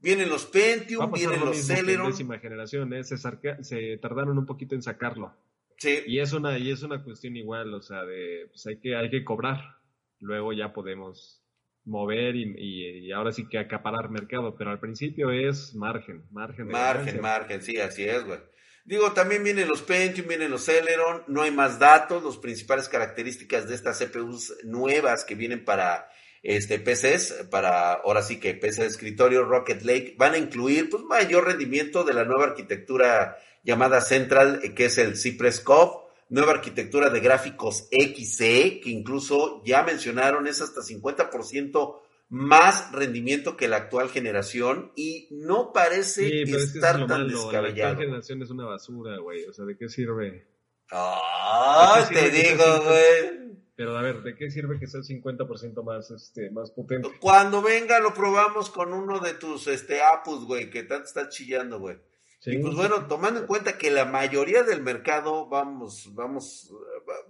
Vienen 0.00 0.28
los 0.28 0.46
Pentium, 0.46 1.10
vienen 1.12 1.40
los 1.40 1.56
Celeron. 1.56 2.10
décima 2.10 2.38
generación, 2.38 2.92
¿eh? 2.92 3.02
se, 3.02 3.98
tardaron 3.98 4.38
un 4.38 4.46
poquito 4.46 4.76
en 4.76 4.82
sacarlo. 4.82 5.34
Sí. 5.78 6.00
Y 6.06 6.18
es 6.18 6.32
una, 6.32 6.58
y 6.58 6.70
es 6.70 6.82
una 6.82 7.02
cuestión 7.02 7.36
igual, 7.36 7.72
o 7.72 7.80
sea, 7.80 8.04
de, 8.04 8.46
pues 8.48 8.66
hay 8.66 8.78
que, 8.78 8.96
hay 8.96 9.10
que 9.10 9.24
cobrar. 9.24 9.78
Luego 10.20 10.52
ya 10.52 10.72
podemos 10.72 11.42
mover 11.84 12.36
y, 12.36 13.10
ahora 13.12 13.32
sí 13.32 13.48
que 13.48 13.58
acaparar 13.58 14.10
mercado, 14.10 14.54
pero 14.56 14.70
al 14.70 14.80
principio 14.80 15.30
es 15.30 15.74
margen, 15.74 16.24
margen. 16.30 16.68
margen, 16.68 17.20
margen, 17.20 17.62
sí, 17.62 17.78
así 17.78 18.04
es, 18.04 18.24
güey. 18.24 18.38
Digo, 18.84 19.12
también 19.12 19.44
vienen 19.44 19.68
los 19.68 19.82
Pentium, 19.82 20.28
vienen 20.28 20.50
los 20.50 20.64
Celeron, 20.64 21.22
no 21.26 21.42
hay 21.42 21.50
más 21.50 21.78
datos, 21.78 22.24
las 22.24 22.38
principales 22.38 22.88
características 22.88 23.68
de 23.68 23.74
estas 23.74 23.98
CPUs 23.98 24.54
nuevas 24.64 25.24
que 25.24 25.34
vienen 25.34 25.64
para 25.64 26.08
este 26.42 26.78
PCs, 26.78 27.48
para 27.50 27.94
ahora 27.94 28.22
sí 28.22 28.38
que 28.38 28.54
PC 28.54 28.82
de 28.82 28.88
escritorio 28.88 29.44
Rocket 29.44 29.82
Lake, 29.82 30.14
van 30.16 30.34
a 30.34 30.38
incluir 30.38 30.88
pues 30.88 31.02
mayor 31.04 31.46
rendimiento 31.46 32.04
de 32.04 32.14
la 32.14 32.24
nueva 32.24 32.44
arquitectura 32.44 33.36
llamada 33.62 34.00
Central, 34.00 34.60
que 34.74 34.86
es 34.86 34.98
el 34.98 35.16
Cypress 35.16 35.60
Cove, 35.60 36.08
nueva 36.28 36.52
arquitectura 36.52 37.10
de 37.10 37.20
gráficos 37.20 37.88
XC, 37.90 38.80
que 38.80 38.90
incluso 38.90 39.62
ya 39.64 39.82
mencionaron 39.82 40.46
es 40.46 40.60
hasta 40.60 40.80
50% 40.80 42.00
más 42.30 42.92
rendimiento 42.92 43.56
que 43.56 43.68
la 43.68 43.76
actual 43.76 44.10
generación 44.10 44.92
y 44.94 45.28
no 45.30 45.72
parece 45.72 46.42
estar 46.42 47.06
tan 47.06 47.28
descabellado. 47.28 47.60
La 47.60 47.88
actual 47.88 47.96
generación 47.96 48.42
es 48.42 48.50
una 48.50 48.66
basura, 48.66 49.18
güey. 49.18 49.44
O 49.46 49.52
sea, 49.52 49.64
¿de 49.64 49.76
qué 49.76 49.88
sirve? 49.88 50.46
Ah, 50.90 52.06
te 52.12 52.30
digo, 52.30 52.64
güey. 52.84 53.48
Pero 53.74 53.96
a 53.96 54.02
ver, 54.02 54.22
¿de 54.22 54.34
qué 54.34 54.50
sirve 54.50 54.78
que 54.78 54.88
sea 54.88 55.00
el 55.00 55.06
50% 55.06 55.84
más, 55.84 56.10
este, 56.10 56.50
más 56.50 56.72
potente? 56.72 57.10
Cuando 57.20 57.62
venga 57.62 58.00
lo 58.00 58.12
probamos 58.12 58.70
con 58.70 58.92
uno 58.92 59.20
de 59.20 59.34
tus 59.34 59.68
este, 59.68 60.02
apus, 60.02 60.44
güey, 60.44 60.68
que 60.68 60.82
tanto 60.82 61.04
está 61.04 61.28
chillando, 61.28 61.78
güey. 61.78 61.96
Y 62.44 62.58
pues 62.58 62.74
bueno, 62.74 63.06
tomando 63.06 63.40
en 63.40 63.46
cuenta 63.46 63.78
que 63.78 63.90
la 63.90 64.04
mayoría 64.04 64.62
del 64.62 64.82
mercado 64.82 65.48
vamos, 65.48 66.14
vamos, 66.14 66.72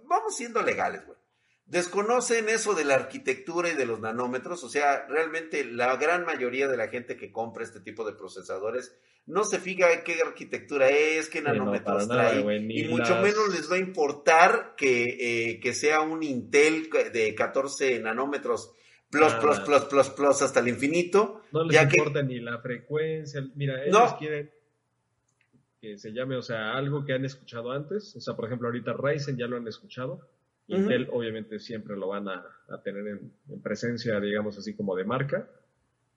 vamos 0.05 0.37
siendo 0.37 0.63
legales, 0.63 1.07
güey. 1.07 1.19
Desconocen 1.65 2.49
eso 2.49 2.75
de 2.75 2.85
la 2.85 2.95
arquitectura 2.95 3.69
y 3.69 3.75
de 3.75 3.85
los 3.85 4.01
nanómetros, 4.01 4.65
o 4.65 4.71
sea, 4.71 5.07
realmente 5.07 5.65
la 5.65 5.97
gran 5.97 6.25
mayoría 6.25 6.67
de 6.67 6.79
la 6.79 6.89
gente 6.89 7.17
que 7.17 7.31
compra 7.31 7.63
este 7.63 7.81
tipo 7.81 8.07
de 8.07 8.15
procesadores 8.15 8.97
no 9.27 9.45
se 9.45 9.59
fija 9.59 9.93
en 9.93 10.03
qué 10.03 10.23
arquitectura 10.23 10.89
es, 10.89 11.29
qué 11.29 11.43
nanómetros 11.43 12.09
trae, 12.09 12.41
y 12.41 12.89
mucho 12.89 13.17
menos 13.17 13.55
les 13.55 13.71
va 13.71 13.77
a 13.77 13.79
importar 13.79 14.75
que, 14.79 15.51
eh, 15.51 15.61
que 15.61 15.75
sea 15.75 16.01
un 16.01 16.23
Intel 16.23 16.89
de 17.13 17.35
14 17.35 18.01
nanómetros 18.01 18.73
plus, 19.11 19.35
plus, 19.35 19.61
plus, 19.61 19.81
plus, 19.81 20.09
plus 20.09 20.43
hasta 20.43 20.61
el 20.61 20.69
infinito. 20.69 21.43
No 21.53 21.65
les 21.65 21.83
importa 21.83 22.23
ni 22.23 22.41
la 22.41 22.59
frecuencia, 22.63 23.47
mira, 23.55 23.85
ellos 23.85 24.15
quieren 24.19 24.51
que 25.81 25.99
se 25.99 26.13
llame, 26.13 26.37
o 26.37 26.43
sea, 26.43 26.77
algo 26.77 27.05
que 27.05 27.13
han 27.13 27.25
escuchado 27.25 27.73
antes, 27.73 28.17
o 28.17 28.21
sea, 28.21 28.35
por 28.35 28.47
ejemplo, 28.47 28.69
ahorita 28.69 28.95
Ryzen 28.95 29.37
ya 29.37 29.47
lo 29.47 29.57
han 29.57 29.69
escuchado, 29.69 30.29
Intel 30.69 31.09
obviamente 31.13 31.59
siempre 31.59 31.97
lo 31.97 32.09
van 32.09 32.29
a, 32.29 32.45
tener 32.85 33.07
en, 33.07 33.63
presencia, 33.63 34.21
digamos 34.21 34.59
así 34.59 34.75
como 34.75 34.95
de 34.97 35.05
marca. 35.05 35.49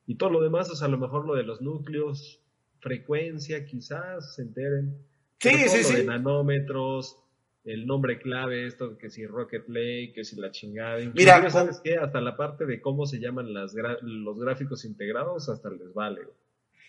Y 0.05 0.15
todo 0.15 0.29
lo 0.29 0.41
demás, 0.41 0.69
o 0.69 0.75
sea, 0.75 0.87
a 0.87 0.91
lo 0.91 0.97
mejor 0.97 1.25
lo 1.25 1.35
de 1.35 1.43
los 1.43 1.61
núcleos, 1.61 2.41
frecuencia, 2.79 3.65
quizás 3.65 4.35
se 4.35 4.41
enteren. 4.41 4.97
Sí, 5.39 5.51
sí, 5.69 5.83
sí. 5.83 5.95
De 5.95 6.03
nanómetros, 6.03 7.17
el 7.63 7.87
nombre 7.87 8.19
clave, 8.19 8.65
esto 8.65 8.97
que 8.97 9.09
si 9.09 9.25
Rocket 9.25 9.69
Lake, 9.69 10.11
que 10.13 10.25
si 10.25 10.35
la 10.35 10.51
chingada. 10.51 10.99
Mira, 11.13 11.49
¿sabes 11.49 11.79
qué? 11.81 11.95
Hasta 11.95 12.19
la 12.19 12.35
parte 12.35 12.65
de 12.65 12.81
cómo 12.81 13.05
se 13.05 13.19
llaman 13.19 13.53
las 13.53 13.73
los 14.01 14.37
gráficos 14.37 14.83
integrados, 14.83 15.47
hasta 15.47 15.69
les 15.69 15.93
vale. 15.93 16.21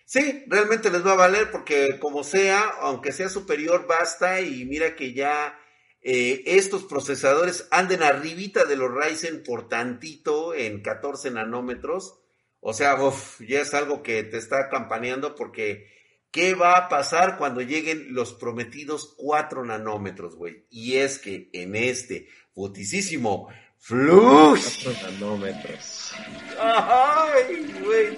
Sí, 0.04 0.44
realmente 0.46 0.90
les 0.90 1.06
va 1.06 1.12
a 1.12 1.16
valer 1.16 1.50
porque 1.50 1.98
como 1.98 2.24
sea, 2.24 2.60
aunque 2.80 3.12
sea 3.12 3.28
superior, 3.28 3.86
basta 3.86 4.40
y 4.40 4.64
mira 4.64 4.94
que 4.96 5.12
ya 5.14 5.58
eh, 6.02 6.42
estos 6.46 6.84
procesadores 6.84 7.68
anden 7.70 8.02
arribita 8.02 8.64
de 8.64 8.76
los 8.76 8.90
Ryzen 8.92 9.44
por 9.44 9.68
tantito 9.68 10.54
en 10.54 10.82
14 10.82 11.30
nanómetros. 11.30 12.18
O 12.60 12.74
sea, 12.74 12.96
ya 13.40 13.60
es 13.60 13.74
algo 13.74 14.02
que 14.02 14.22
te 14.24 14.38
está 14.38 14.68
campaneando 14.68 15.34
porque 15.34 15.90
¿qué 16.30 16.54
va 16.54 16.76
a 16.76 16.88
pasar 16.88 17.38
cuando 17.38 17.60
lleguen 17.60 18.14
los 18.14 18.34
prometidos 18.34 19.14
4 19.16 19.64
nanómetros, 19.64 20.34
güey? 20.34 20.66
Y 20.70 20.96
es 20.96 21.18
que 21.18 21.50
en 21.52 21.76
este 21.76 22.28
boticísimo 22.54 23.48
Flux. 23.84 24.78
4 24.84 25.10
nanómetros. 25.10 26.14
Ay, 26.60 27.80
güey. 27.82 28.16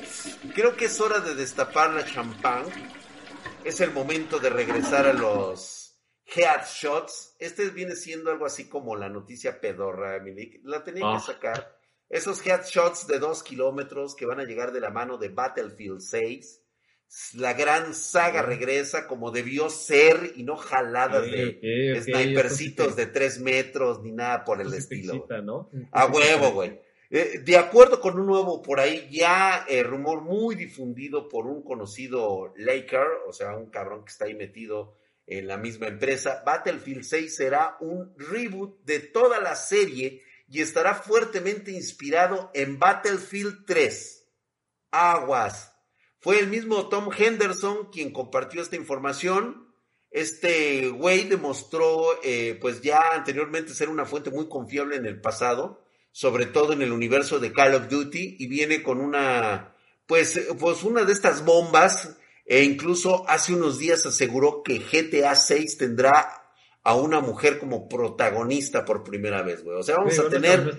Creo 0.54 0.76
que 0.76 0.84
es 0.84 1.00
hora 1.00 1.20
de 1.20 1.34
destapar 1.34 1.94
la 1.94 2.04
champán. 2.04 2.66
Es 3.64 3.80
el 3.80 3.90
momento 3.90 4.38
de 4.38 4.50
regresar 4.50 5.06
a 5.06 5.14
los 5.14 5.98
headshots. 6.26 7.36
Este 7.38 7.70
viene 7.70 7.96
siendo 7.96 8.30
algo 8.30 8.44
así 8.44 8.68
como 8.68 8.94
la 8.94 9.08
noticia 9.08 9.58
pedorra, 9.58 10.20
Milik. 10.20 10.60
La 10.64 10.84
tenía 10.84 11.04
que 11.04 11.16
ah. 11.16 11.20
sacar. 11.20 11.78
Esos 12.10 12.46
headshots 12.46 13.06
de 13.06 13.18
dos 13.18 13.42
kilómetros 13.42 14.14
que 14.14 14.26
van 14.26 14.40
a 14.40 14.44
llegar 14.44 14.70
de 14.70 14.80
la 14.80 14.90
mano 14.90 15.16
de 15.16 15.30
Battlefield 15.30 16.02
6. 16.02 16.60
La 17.34 17.52
gran 17.52 17.94
saga 17.94 18.42
regresa 18.42 19.06
como 19.06 19.30
debió 19.30 19.70
ser 19.70 20.32
y 20.34 20.42
no 20.42 20.56
jaladas 20.56 21.30
de 21.30 22.00
snipercitos 22.02 22.96
de 22.96 23.06
tres 23.06 23.40
metros 23.40 24.02
ni 24.02 24.12
nada 24.12 24.44
por 24.44 24.60
el 24.60 24.74
estilo. 24.74 25.26
A 25.92 26.06
huevo, 26.06 26.52
güey. 26.52 26.80
Eh, 27.10 27.40
de 27.44 27.56
acuerdo 27.56 28.00
con 28.00 28.18
un 28.18 28.26
nuevo 28.26 28.60
por 28.62 28.80
ahí 28.80 29.08
ya 29.10 29.64
eh, 29.68 29.84
rumor 29.84 30.22
muy 30.22 30.56
difundido 30.56 31.28
por 31.28 31.46
un 31.46 31.62
conocido 31.62 32.52
Laker, 32.56 33.06
o 33.28 33.32
sea, 33.32 33.56
un 33.56 33.70
cabrón 33.70 34.04
que 34.04 34.10
está 34.10 34.24
ahí 34.24 34.34
metido 34.34 34.96
en 35.26 35.46
la 35.46 35.56
misma 35.56 35.86
empresa, 35.86 36.42
Battlefield 36.44 37.04
6 37.04 37.36
será 37.36 37.76
un 37.80 38.14
reboot 38.18 38.84
de 38.84 39.00
toda 39.00 39.40
la 39.40 39.54
serie 39.54 40.22
y 40.48 40.60
estará 40.60 40.94
fuertemente 40.94 41.70
inspirado 41.70 42.50
en 42.52 42.78
Battlefield 42.78 43.64
3. 43.66 44.28
Aguas. 44.90 45.73
Fue 46.24 46.38
el 46.38 46.48
mismo 46.48 46.88
Tom 46.88 47.10
Henderson 47.14 47.90
quien 47.92 48.10
compartió 48.10 48.62
esta 48.62 48.76
información. 48.76 49.68
Este 50.10 50.88
güey 50.88 51.24
demostró, 51.24 52.18
eh, 52.22 52.56
pues 52.62 52.80
ya 52.80 53.10
anteriormente 53.12 53.74
ser 53.74 53.90
una 53.90 54.06
fuente 54.06 54.30
muy 54.30 54.48
confiable 54.48 54.96
en 54.96 55.04
el 55.04 55.20
pasado, 55.20 55.84
sobre 56.12 56.46
todo 56.46 56.72
en 56.72 56.80
el 56.80 56.92
universo 56.92 57.40
de 57.40 57.52
Call 57.52 57.74
of 57.74 57.90
Duty, 57.90 58.36
y 58.38 58.46
viene 58.46 58.82
con 58.82 59.02
una, 59.02 59.76
pues, 60.06 60.40
pues 60.58 60.82
una 60.82 61.04
de 61.04 61.12
estas 61.12 61.44
bombas 61.44 62.16
e 62.46 62.62
incluso 62.62 63.28
hace 63.28 63.52
unos 63.52 63.78
días 63.78 64.06
aseguró 64.06 64.62
que 64.62 64.78
GTA 64.78 65.34
6 65.34 65.76
tendrá 65.76 66.42
a 66.82 66.94
una 66.94 67.20
mujer 67.20 67.58
como 67.58 67.86
protagonista 67.86 68.86
por 68.86 69.04
primera 69.04 69.42
vez, 69.42 69.62
güey. 69.62 69.76
O 69.76 69.82
sea, 69.82 69.96
vamos 69.96 70.18
a 70.18 70.30
tener 70.30 70.74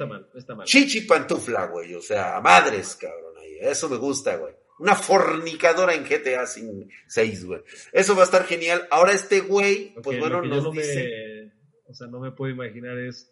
chichi 0.63 1.01
pantufla, 1.01 1.67
güey. 1.67 1.93
O 1.93 2.01
sea, 2.01 2.41
madres, 2.41 2.95
cabrón. 2.99 3.37
Ahí. 3.39 3.57
Eso 3.61 3.87
me 3.89 3.97
gusta, 3.97 4.37
güey. 4.37 4.64
Una 4.79 4.95
fornicadora 4.95 5.93
en 5.93 6.03
GTA 6.03 6.45
6, 6.45 7.45
güey. 7.45 7.61
Eso 7.93 8.15
va 8.15 8.21
a 8.21 8.25
estar 8.25 8.45
genial. 8.45 8.87
Ahora 8.91 9.13
este 9.13 9.39
güey, 9.39 9.93
pues 10.03 10.19
bueno, 10.19 10.41
nos 10.41 10.63
no 10.63 10.71
dice... 10.71 11.51
o 11.85 11.93
sea, 11.93 12.07
no 12.07 12.19
me 12.19 12.31
puedo 12.31 12.53
imaginar 12.53 12.97
es... 12.97 13.31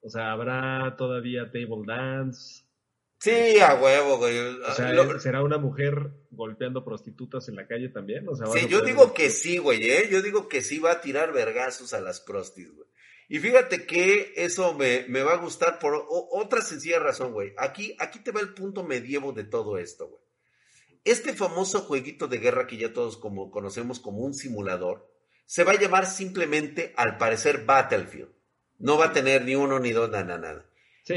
O 0.00 0.08
sea, 0.08 0.30
habrá 0.30 0.94
todavía 0.96 1.50
table 1.50 1.82
dance, 1.84 2.62
Sí, 3.20 3.58
a 3.58 3.74
huevo, 3.74 4.18
güey. 4.18 4.38
O 4.38 4.72
sea, 4.74 5.18
¿será 5.18 5.42
una 5.42 5.58
mujer 5.58 6.12
golpeando 6.30 6.84
prostitutas 6.84 7.48
en 7.48 7.56
la 7.56 7.66
calle 7.66 7.88
también? 7.88 8.28
O 8.28 8.36
sea, 8.36 8.46
sí, 8.46 8.68
yo 8.68 8.80
digo 8.82 9.12
que 9.12 9.30
sí, 9.30 9.58
güey, 9.58 9.82
¿eh? 9.90 10.08
Yo 10.08 10.22
digo 10.22 10.48
que 10.48 10.62
sí 10.62 10.78
va 10.78 10.92
a 10.92 11.00
tirar 11.00 11.32
vergazos 11.32 11.92
a 11.94 12.00
las 12.00 12.20
prostis, 12.20 12.72
güey. 12.72 12.86
Y 13.28 13.40
fíjate 13.40 13.86
que 13.86 14.32
eso 14.36 14.72
me, 14.74 15.04
me 15.08 15.22
va 15.22 15.32
a 15.32 15.38
gustar 15.38 15.78
por 15.80 16.06
otra 16.08 16.62
sencilla 16.62 17.00
razón, 17.00 17.32
güey. 17.32 17.52
Aquí, 17.58 17.94
aquí 17.98 18.20
te 18.20 18.30
va 18.30 18.40
el 18.40 18.54
punto 18.54 18.84
medievo 18.84 19.32
de 19.32 19.44
todo 19.44 19.78
esto, 19.78 20.08
güey. 20.08 20.22
Este 21.10 21.34
famoso 21.34 21.80
jueguito 21.80 22.28
de 22.28 22.38
guerra 22.38 22.66
que 22.66 22.76
ya 22.76 22.92
todos 22.92 23.16
como, 23.16 23.50
conocemos 23.50 24.00
como 24.00 24.18
un 24.18 24.34
simulador, 24.34 25.10
se 25.46 25.64
va 25.64 25.72
a 25.72 25.78
llamar 25.78 26.06
simplemente, 26.06 26.92
al 26.96 27.16
parecer, 27.16 27.64
Battlefield. 27.64 28.30
No 28.78 28.98
va 28.98 29.06
a 29.06 29.12
tener 29.12 29.44
ni 29.44 29.54
uno 29.54 29.80
ni 29.80 29.92
dos, 29.92 30.10
nada, 30.10 30.38
nada 30.38 30.68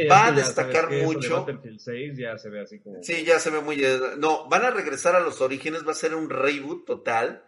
va 0.10 0.27
a 0.27 0.31
destacar 0.31 0.89
mucho. 0.89 1.45
sí, 1.77 2.12
ya 2.15 2.38
se 2.38 2.50
ve 2.50 2.62
así 2.62 2.79
como. 2.79 3.01
Sí, 3.03 3.24
ya 3.25 3.39
se 3.39 3.50
ve 3.50 3.62
muy. 3.62 3.81
No, 4.17 4.48
van 4.48 4.65
a 4.65 4.71
regresar 4.71 5.15
a 5.15 5.19
los 5.19 5.41
orígenes, 5.41 5.86
va 5.86 5.91
a 5.91 5.95
ser 5.95 6.15
un 6.15 6.29
reboot 6.29 6.86
total 6.86 7.43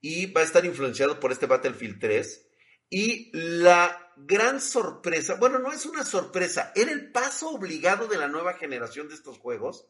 y 0.00 0.26
va 0.26 0.40
a 0.40 0.44
estar 0.44 0.64
influenciado 0.64 1.20
por 1.20 1.32
este 1.32 1.46
Battlefield 1.46 2.00
3. 2.00 2.48
Y 2.90 3.30
la 3.32 4.12
gran 4.16 4.60
sorpresa, 4.60 5.36
bueno, 5.36 5.58
no 5.58 5.72
es 5.72 5.86
una 5.86 6.04
sorpresa, 6.04 6.72
era 6.76 6.92
el 6.92 7.10
paso 7.10 7.50
obligado 7.50 8.06
de 8.06 8.18
la 8.18 8.28
nueva 8.28 8.54
generación 8.54 9.08
de 9.08 9.14
estos 9.14 9.38
juegos, 9.38 9.86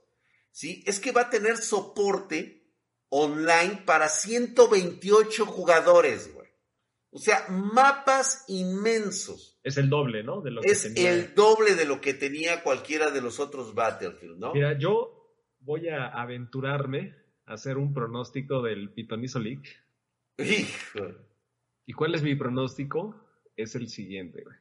¿sí? 0.54 0.84
Es 0.86 1.00
que 1.00 1.12
va 1.12 1.22
a 1.22 1.30
tener 1.30 1.56
soporte 1.56 2.72
online 3.08 3.82
para 3.84 4.08
128 4.08 5.46
jugadores, 5.46 6.32
güey. 6.32 6.48
O 7.10 7.18
sea, 7.18 7.46
mapas 7.48 8.44
inmensos. 8.48 9.58
Es 9.62 9.76
el 9.76 9.90
doble, 9.90 10.22
¿no? 10.22 10.40
De 10.40 10.50
lo 10.50 10.62
que 10.62 10.70
es 10.70 10.84
el 10.96 11.34
doble 11.34 11.74
de 11.74 11.84
lo 11.84 12.00
que 12.00 12.14
tenía 12.14 12.62
cualquiera 12.62 13.10
de 13.10 13.20
los 13.20 13.40
otros 13.40 13.74
Battlefield, 13.74 14.38
¿no? 14.38 14.52
Mira, 14.52 14.78
yo 14.78 15.36
voy 15.60 15.88
a 15.88 16.08
aventurarme 16.08 17.14
a 17.46 17.54
hacer 17.54 17.76
un 17.76 17.92
pronóstico 17.92 18.62
del 18.62 18.92
Pitonizo 18.92 19.38
League. 19.38 19.68
Hijo. 20.38 21.14
¿Y 21.86 21.92
cuál 21.92 22.14
es 22.14 22.22
mi 22.22 22.34
pronóstico? 22.34 23.14
Es 23.56 23.74
el 23.74 23.88
siguiente, 23.88 24.42
güey. 24.42 24.56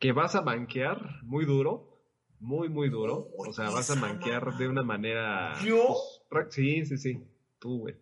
Que 0.00 0.12
vas 0.12 0.34
a 0.34 0.42
manquear 0.42 1.22
muy 1.22 1.44
duro, 1.44 1.97
muy, 2.40 2.68
muy 2.68 2.88
duro. 2.88 3.28
o 3.36 3.52
sea, 3.52 3.70
vas 3.70 3.90
a 3.90 3.96
manquear 3.96 4.56
de 4.56 4.68
una 4.68 4.82
manera. 4.82 5.54
¿Yo? 5.64 5.96
Pues, 6.30 6.46
sí, 6.50 6.84
sí, 6.84 6.98
sí. 6.98 7.22
Tú, 7.58 7.80
güey. 7.80 7.96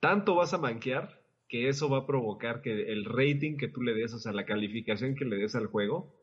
Tanto 0.00 0.34
vas 0.34 0.52
a 0.54 0.58
manquear 0.58 1.22
que 1.48 1.68
eso 1.68 1.88
va 1.88 1.98
a 1.98 2.06
provocar 2.06 2.62
que 2.62 2.90
el 2.90 3.04
rating 3.04 3.56
que 3.56 3.68
tú 3.68 3.82
le 3.82 3.94
des, 3.94 4.14
o 4.14 4.18
sea, 4.18 4.32
la 4.32 4.46
calificación 4.46 5.14
que 5.14 5.24
le 5.24 5.36
des 5.36 5.54
al 5.54 5.66
juego, 5.66 6.14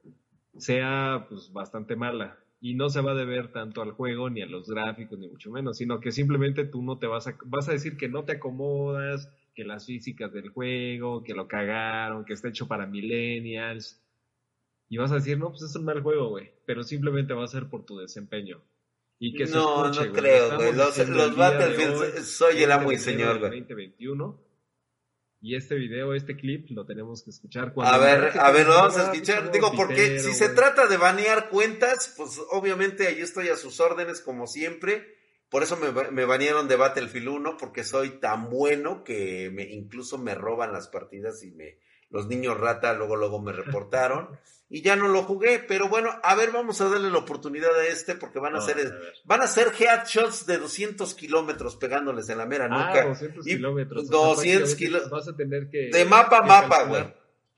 sea 0.58 1.28
pues 1.30 1.54
bastante 1.54 1.96
mala. 1.96 2.40
Y 2.62 2.74
no 2.74 2.90
se 2.90 3.00
va 3.00 3.12
a 3.12 3.16
deber 3.16 3.54
tanto 3.54 3.82
al 3.82 3.92
juego, 3.92 4.30
ni 4.30 4.42
a 4.42 4.46
los 4.46 4.68
gráficos, 4.68 5.18
ni 5.18 5.30
mucho 5.30 5.50
menos, 5.52 5.78
sino 5.78 6.00
que 6.02 6.12
simplemente 6.12 6.66
tú 6.66 6.82
no 6.82 6.98
te 6.98 7.08
vas 7.08 7.28
a, 7.28 7.38
vas 7.46 7.70
a 7.70 7.72
decir 7.72 7.96
que 7.96 8.10
no 8.10 8.26
te 8.26 8.34
acomodas, 8.34 9.32
que 9.54 9.64
las 9.64 9.86
físicas 9.86 10.34
del 10.34 10.50
juego, 10.50 11.24
que 11.24 11.34
lo 11.34 11.48
cagaron, 11.48 12.26
que 12.26 12.34
está 12.34 12.50
hecho 12.50 12.68
para 12.68 12.86
millennials. 12.86 14.02
Y 14.90 14.98
vas 14.98 15.12
a 15.12 15.16
decir, 15.16 15.38
no, 15.38 15.50
pues 15.50 15.62
es 15.62 15.76
un 15.76 15.86
mal 15.86 16.02
juego, 16.02 16.30
güey, 16.30 16.52
pero 16.66 16.84
simplemente 16.84 17.34
va 17.34 17.46
a 17.46 17.48
ser 17.48 17.70
por 17.70 17.86
tu 17.86 17.98
desempeño. 17.98 18.62
Y 19.20 19.36
que 19.36 19.46
no, 19.46 19.92
no 19.92 20.14
creo, 20.14 20.56
güey. 20.56 20.74
Los, 20.74 20.98
los 21.08 21.36
Battlefield, 21.36 22.24
soy 22.24 22.64
el 22.64 22.72
amo 22.72 22.92
y 22.92 22.98
señor, 22.98 23.40
güey. 23.40 23.60
2021 23.60 24.50
y 25.42 25.56
este 25.56 25.76
video, 25.76 26.14
este 26.14 26.36
clip, 26.36 26.70
lo 26.72 26.86
tenemos 26.86 27.24
que 27.24 27.30
escuchar 27.30 27.74
cuando... 27.74 27.94
A 27.94 27.98
ver, 27.98 28.38
a 28.38 28.52
ver, 28.52 28.68
lo 28.68 28.74
vamos 28.74 28.98
a 28.98 29.12
escuchar. 29.12 29.52
Digo, 29.52 29.72
porque 29.74 30.20
si 30.20 30.34
se 30.34 30.50
trata 30.50 30.88
de 30.88 30.98
banear 30.98 31.50
cuentas, 31.50 32.14
pues 32.18 32.42
obviamente 32.52 33.08
ahí 33.08 33.22
estoy 33.22 33.48
a 33.48 33.56
sus 33.56 33.80
órdenes 33.80 34.20
como 34.20 34.48
siempre. 34.48 35.16
Por 35.50 35.64
eso 35.64 35.78
me, 35.78 36.12
me 36.12 36.26
banearon 36.26 36.68
de 36.68 36.76
Battlefield 36.76 37.30
1, 37.30 37.58
porque 37.58 37.86
soy 37.86 38.20
tan 38.20 38.50
bueno 38.50 39.06
que 39.06 39.50
me, 39.50 39.64
incluso 39.64 40.18
me 40.18 40.36
roban 40.36 40.74
las 40.74 40.90
partidas 40.90 41.42
y 41.44 41.52
me, 41.52 41.80
los 42.10 42.28
niños 42.28 42.60
rata 42.60 42.94
luego, 42.94 43.16
luego 43.16 43.42
me 43.42 43.52
reportaron. 43.52 44.30
y 44.70 44.82
ya 44.82 44.96
no 44.96 45.08
lo 45.08 45.24
jugué, 45.24 45.64
pero 45.68 45.90
bueno, 45.90 46.12
a 46.22 46.36
ver, 46.36 46.52
vamos 46.52 46.80
a 46.82 46.90
darle 46.90 47.10
la 47.10 47.18
oportunidad 47.18 47.76
a 47.76 47.88
este 47.88 48.16
porque 48.16 48.40
van 48.40 48.56
a 48.56 48.62
ser 48.62 48.78
van 49.26 49.42
a 49.42 49.48
ser 49.48 49.70
headshots 49.78 50.46
de 50.46 50.58
200 50.58 51.14
kilómetros 51.16 51.76
pegándoles 51.76 52.30
en 52.30 52.38
la 52.38 52.46
mera 52.46 52.66
ah, 52.70 52.88
nuca. 52.88 53.06
200 53.06 53.46
kilómetros. 53.46 54.10
200 54.10 54.76
kilómetros. 54.76 55.12
Vas 55.12 55.28
a 55.28 55.36
tener 55.36 55.70
que 55.70 55.90
de 55.92 56.06
mapa 56.06 56.40
a 56.40 56.44
mapa, 56.44 56.84
güey. 56.84 57.04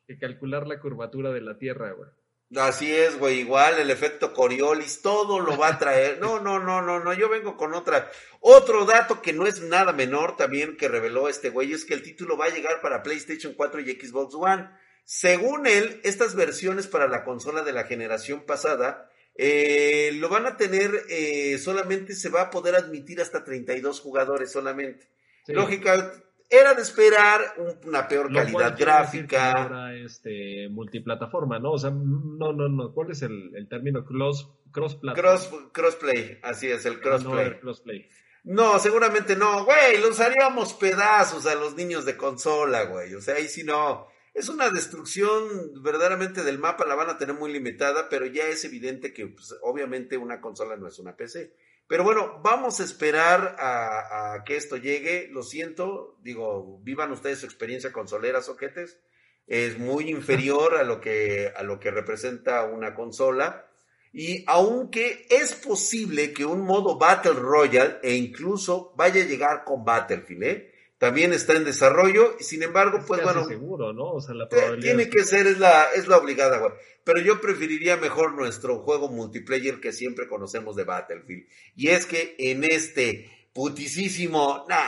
Que 0.08 0.18
calcular 0.18 0.68
la 0.68 0.80
curvatura 0.80 1.32
de 1.32 1.42
la 1.42 1.58
Tierra, 1.58 1.92
güey. 1.92 2.10
Así 2.58 2.94
es, 2.94 3.18
güey, 3.18 3.40
igual 3.40 3.80
el 3.80 3.90
efecto 3.90 4.34
Coriolis, 4.34 5.02
todo 5.02 5.40
lo 5.40 5.58
va 5.58 5.70
a 5.70 5.78
traer. 5.78 6.20
No, 6.20 6.40
no, 6.40 6.60
no, 6.60 6.82
no, 6.82 7.00
no, 7.00 7.14
yo 7.14 7.30
vengo 7.30 7.56
con 7.56 7.74
otra. 7.74 8.12
Otro 8.42 8.86
dato 8.86 9.22
que 9.22 9.32
no 9.32 9.48
es 9.48 9.62
nada 9.62 9.94
menor 9.94 10.36
también 10.36 10.76
que 10.76 10.90
reveló 10.90 11.30
este 11.30 11.50
güey 11.50 11.72
es 11.72 11.86
que 11.86 11.94
el 11.94 12.04
título 12.04 12.38
va 12.38 12.46
a 12.46 12.54
llegar 12.54 12.82
para 12.82 13.04
PlayStation 13.04 13.54
4 13.54 13.82
y 13.82 13.92
Xbox 13.94 14.36
One. 14.36 14.70
Según 15.06 15.66
él, 15.66 16.02
estas 16.04 16.36
versiones 16.36 16.88
para 16.88 17.08
la 17.08 17.24
consola 17.24 17.64
de 17.64 17.72
la 17.72 17.86
generación 17.86 18.46
pasada 18.46 19.10
eh, 19.36 20.12
lo 20.16 20.28
van 20.28 20.46
a 20.46 20.58
tener, 20.58 21.06
eh, 21.10 21.58
solamente 21.58 22.14
se 22.16 22.30
va 22.30 22.42
a 22.42 22.50
poder 22.50 22.76
admitir 22.76 23.22
hasta 23.22 23.44
32 23.44 24.02
jugadores 24.02 24.52
solamente. 24.52 25.10
Lógica, 25.48 26.14
era 26.52 26.74
de 26.74 26.82
esperar 26.82 27.56
una 27.86 28.08
peor 28.08 28.32
calidad 28.32 28.78
gráfica. 28.78 29.54
Ahora 29.54 29.96
este, 29.96 30.68
multiplataforma, 30.70 31.60
¿no? 31.60 31.72
O 31.72 31.80
sea, 31.80 31.92
no, 31.92 32.52
no, 32.52 32.68
no. 32.68 32.94
¿Cuál 32.94 33.12
es 33.12 33.22
el, 33.22 33.68
término? 33.70 34.06
Cross, 34.06 34.52
cross, 34.72 35.00
cross 35.16 35.50
Crossplay, 35.72 36.40
así 36.44 36.68
es, 36.68 36.86
el 36.86 37.00
crossplay. 37.00 37.52
No, 37.52 37.60
crossplay. 37.62 38.08
No, 38.44 38.80
seguramente 38.80 39.36
no, 39.36 39.66
güey, 39.66 40.02
los 40.02 40.20
haríamos 40.20 40.74
pedazos 40.74 41.46
a 41.46 41.56
los 41.56 41.76
niños 41.76 42.06
de 42.06 42.18
consola, 42.18 42.84
güey. 42.84 43.14
O 43.16 43.22
sea, 43.22 43.36
ahí 43.36 43.48
sí 43.48 43.64
no 43.64 44.08
es 44.34 44.50
una 44.50 44.70
destrucción 44.70 45.82
verdaderamente 45.82 46.44
del 46.44 46.58
mapa, 46.58 46.86
la 46.86 46.96
van 46.96 47.10
a 47.10 47.18
tener 47.18 47.36
muy 47.36 47.52
limitada, 47.52 48.08
pero 48.10 48.26
ya 48.26 48.48
es 48.48 48.64
evidente 48.64 49.14
que 49.14 49.28
pues, 49.28 49.56
obviamente 49.62 50.18
una 50.18 50.40
consola 50.42 50.76
no 50.78 50.88
es 50.88 51.00
una 51.00 51.16
PC. 51.16 51.54
Pero 51.88 52.04
bueno, 52.04 52.40
vamos 52.44 52.80
a 52.80 52.84
esperar 52.84 53.56
a, 53.60 54.44
que 54.46 54.56
esto 54.56 54.78
llegue. 54.78 55.28
Lo 55.30 55.44
siento, 55.44 56.18
digo, 56.22 56.80
vivan 56.84 57.12
ustedes 57.12 57.40
su 57.40 57.46
experiencia 57.46 57.92
consolera, 57.92 58.42
soquetes. 58.42 59.00
Es 59.48 59.78
muy 59.78 60.10
inferior 60.10 60.76
a 60.76 60.84
lo 60.84 61.02
que, 61.02 61.52
a 61.56 61.64
lo 61.64 61.80
que 61.80 61.92
representa 61.92 62.64
una 62.66 62.96
consola. 62.96 63.68
Y 64.14 64.44
aunque 64.48 65.26
es 65.30 65.54
posible 65.54 66.34
que 66.34 66.46
un 66.46 66.62
modo 66.62 66.98
Battle 66.98 67.34
Royale 67.34 68.00
e 68.04 68.16
incluso 68.16 68.94
vaya 68.96 69.22
a 69.22 69.26
llegar 69.26 69.64
con 69.64 69.86
Battlefield, 69.86 70.44
¿eh? 70.44 70.71
También 71.02 71.34
está 71.34 71.54
en 71.54 71.64
desarrollo, 71.64 72.38
y 72.40 72.44
sin 72.44 72.62
embargo, 72.62 73.04
pues 73.08 73.24
bueno. 73.24 73.44
seguro, 73.48 73.92
¿no? 73.92 74.12
O 74.12 74.22
sea, 74.22 74.36
la 74.36 74.48
tiene 74.80 75.10
que 75.10 75.24
ser, 75.24 75.48
es 75.48 75.58
la, 75.58 75.86
es 75.96 76.08
la 76.08 76.18
obligada, 76.18 76.60
güey. 76.60 76.74
Pero 77.04 77.20
yo 77.22 77.42
preferiría 77.42 77.98
mejor 77.98 78.36
nuestro 78.36 78.78
juego 78.84 79.10
multiplayer 79.10 79.80
que 79.80 79.94
siempre 79.94 80.28
conocemos 80.28 80.76
de 80.76 80.84
Battlefield. 80.84 81.48
Y 81.76 81.88
es 81.88 82.06
que 82.06 82.36
en 82.38 82.64
este 82.64 83.48
putisísimo, 83.52 84.64
nah, 84.70 84.86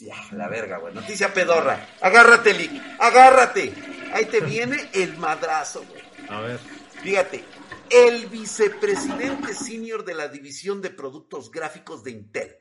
ya, 0.00 0.14
la 0.32 0.46
verga, 0.46 0.76
güey. 0.76 0.92
Noticia 0.92 1.32
pedorra. 1.32 1.88
Agárrate, 2.02 2.52
Lick, 2.52 2.72
agárrate. 2.98 3.72
Ahí 4.12 4.26
te 4.26 4.40
viene 4.40 4.90
el 4.92 5.16
madrazo, 5.16 5.82
güey. 5.88 6.02
A 6.28 6.42
ver. 6.42 6.60
Fíjate, 7.02 7.42
el 7.88 8.26
vicepresidente 8.26 9.54
senior 9.54 10.04
de 10.04 10.12
la 10.12 10.28
división 10.28 10.82
de 10.82 10.90
productos 10.90 11.50
gráficos 11.50 12.04
de 12.04 12.10
Intel 12.10 12.59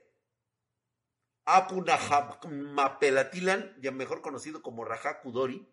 Apunahapelatilan, 1.51 3.75
ya 3.81 3.91
mejor 3.91 4.21
conocido 4.21 4.61
como 4.61 4.85
Raja 4.85 5.19
Kudori, 5.21 5.67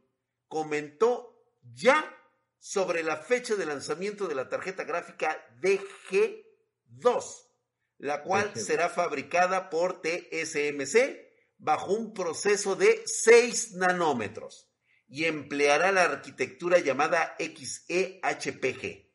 comentó 0.49 1.39
ya 1.75 2.19
sobre 2.59 3.03
la 3.03 3.19
fecha 3.19 3.57
de 3.57 3.67
lanzamiento 3.67 4.27
de 4.27 4.35
la 4.35 4.49
tarjeta 4.49 4.85
gráfica 4.85 5.37
DG2, 5.61 7.51
la 7.99 8.23
cual 8.23 8.53
será 8.55 8.89
fabricada 8.89 9.69
por 9.69 10.01
TSMC 10.01 11.27
bajo 11.59 11.93
un 11.93 12.15
proceso 12.15 12.75
de 12.75 13.03
6 13.05 13.75
nanómetros 13.75 14.71
y 15.07 15.27
empleará 15.27 15.93
la 15.93 16.05
arquitectura 16.05 16.79
llamada 16.79 17.37
XEHPG, 17.39 19.11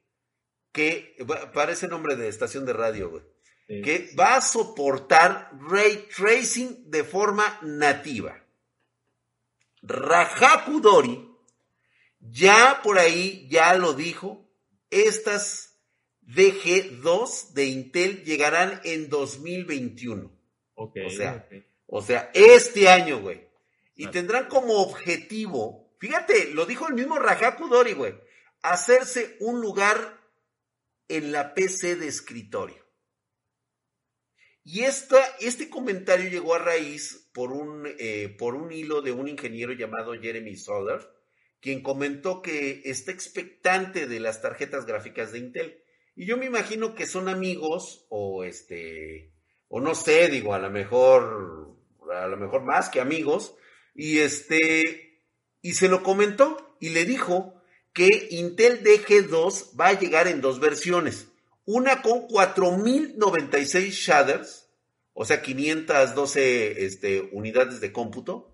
que 0.71 1.15
parece 1.56 1.88
nombre 1.88 2.15
de 2.15 2.28
estación 2.28 2.67
de 2.67 2.74
radio, 2.74 3.10
güey 3.10 3.31
que 3.79 4.13
va 4.19 4.36
a 4.36 4.41
soportar 4.41 5.49
ray 5.69 6.07
tracing 6.13 6.91
de 6.91 7.05
forma 7.05 7.60
nativa. 7.62 8.36
Rajapudori 9.81 11.31
ya 12.19 12.81
por 12.84 12.99
ahí 12.99 13.47
ya 13.49 13.73
lo 13.75 13.93
dijo, 13.93 14.47
estas 14.89 15.79
DG2 16.27 17.53
de 17.53 17.65
Intel 17.65 18.23
llegarán 18.23 18.81
en 18.84 19.10
2021. 19.10 20.31
o 20.75 20.91
sea, 21.10 21.47
o 21.88 22.01
sea, 22.01 22.29
este 22.34 22.89
año, 22.89 23.21
güey. 23.21 23.47
Y 23.95 24.07
tendrán 24.07 24.47
como 24.47 24.75
objetivo, 24.75 25.93
fíjate, 25.99 26.53
lo 26.53 26.65
dijo 26.65 26.88
el 26.88 26.93
mismo 26.93 27.19
Rajapudori, 27.19 27.93
güey, 27.93 28.15
hacerse 28.62 29.38
un 29.39 29.62
lugar 29.62 30.19
en 31.07 31.31
la 31.31 31.53
PC 31.53 31.95
de 31.97 32.07
escritorio. 32.07 32.81
Y 34.63 34.82
esta, 34.82 35.17
este 35.39 35.69
comentario 35.69 36.30
llegó 36.30 36.54
a 36.54 36.60
raíz 36.60 37.30
por 37.34 37.52
un, 37.52 37.88
eh, 37.97 38.36
por 38.38 38.56
un 38.56 38.71
hilo 38.71 39.02
de 39.02 39.12
un 39.12 39.28
ingeniero 39.28 39.74
llamado 39.74 40.13
Jeremy 40.13 40.56
Soder, 40.56 41.10
quien 41.60 41.82
comentó 41.82 42.41
que 42.41 42.82
está 42.86 43.12
expectante 43.12 44.08
de 44.08 44.19
las 44.19 44.41
tarjetas 44.41 44.86
gráficas 44.86 45.32
de 45.32 45.39
Intel. 45.39 45.84
Y 46.15 46.26
yo 46.26 46.38
me 46.38 46.45
imagino 46.45 46.93
que 46.93 47.08
son 47.08 47.28
amigos 47.28 48.06
o 48.10 48.43
este, 48.43 49.34
o 49.67 49.80
no 49.80 49.95
sé, 49.95 50.28
digo, 50.28 50.54
a 50.54 50.60
lo 50.60 50.69
mejor, 50.69 51.76
a 52.13 52.28
lo 52.28 52.38
mejor 52.38 52.63
más 52.63 52.89
que 52.89 53.02
amigos. 53.02 53.56
Y 53.95 54.19
este, 54.19 55.24
y 55.62 55.74
se 55.74 55.88
lo 55.88 56.04
comentó 56.04 56.78
y 56.80 56.89
le 56.89 57.06
dijo 57.06 57.56
que 57.93 58.28
Intel 58.32 58.84
DG2 58.84 59.80
va 59.80 59.88
a 59.88 60.00
llegar 60.00 60.28
en 60.28 60.41
dos 60.41 60.60
versiones 60.60 61.31
una 61.65 62.02
con 62.02 62.28
4096 62.28 63.93
shaders, 63.93 64.69
o 65.13 65.26
sea, 65.26 65.41
512 65.41 66.86
este, 66.86 67.30
unidades 67.34 67.82
de 67.82 67.91
cómputo, 67.91 68.52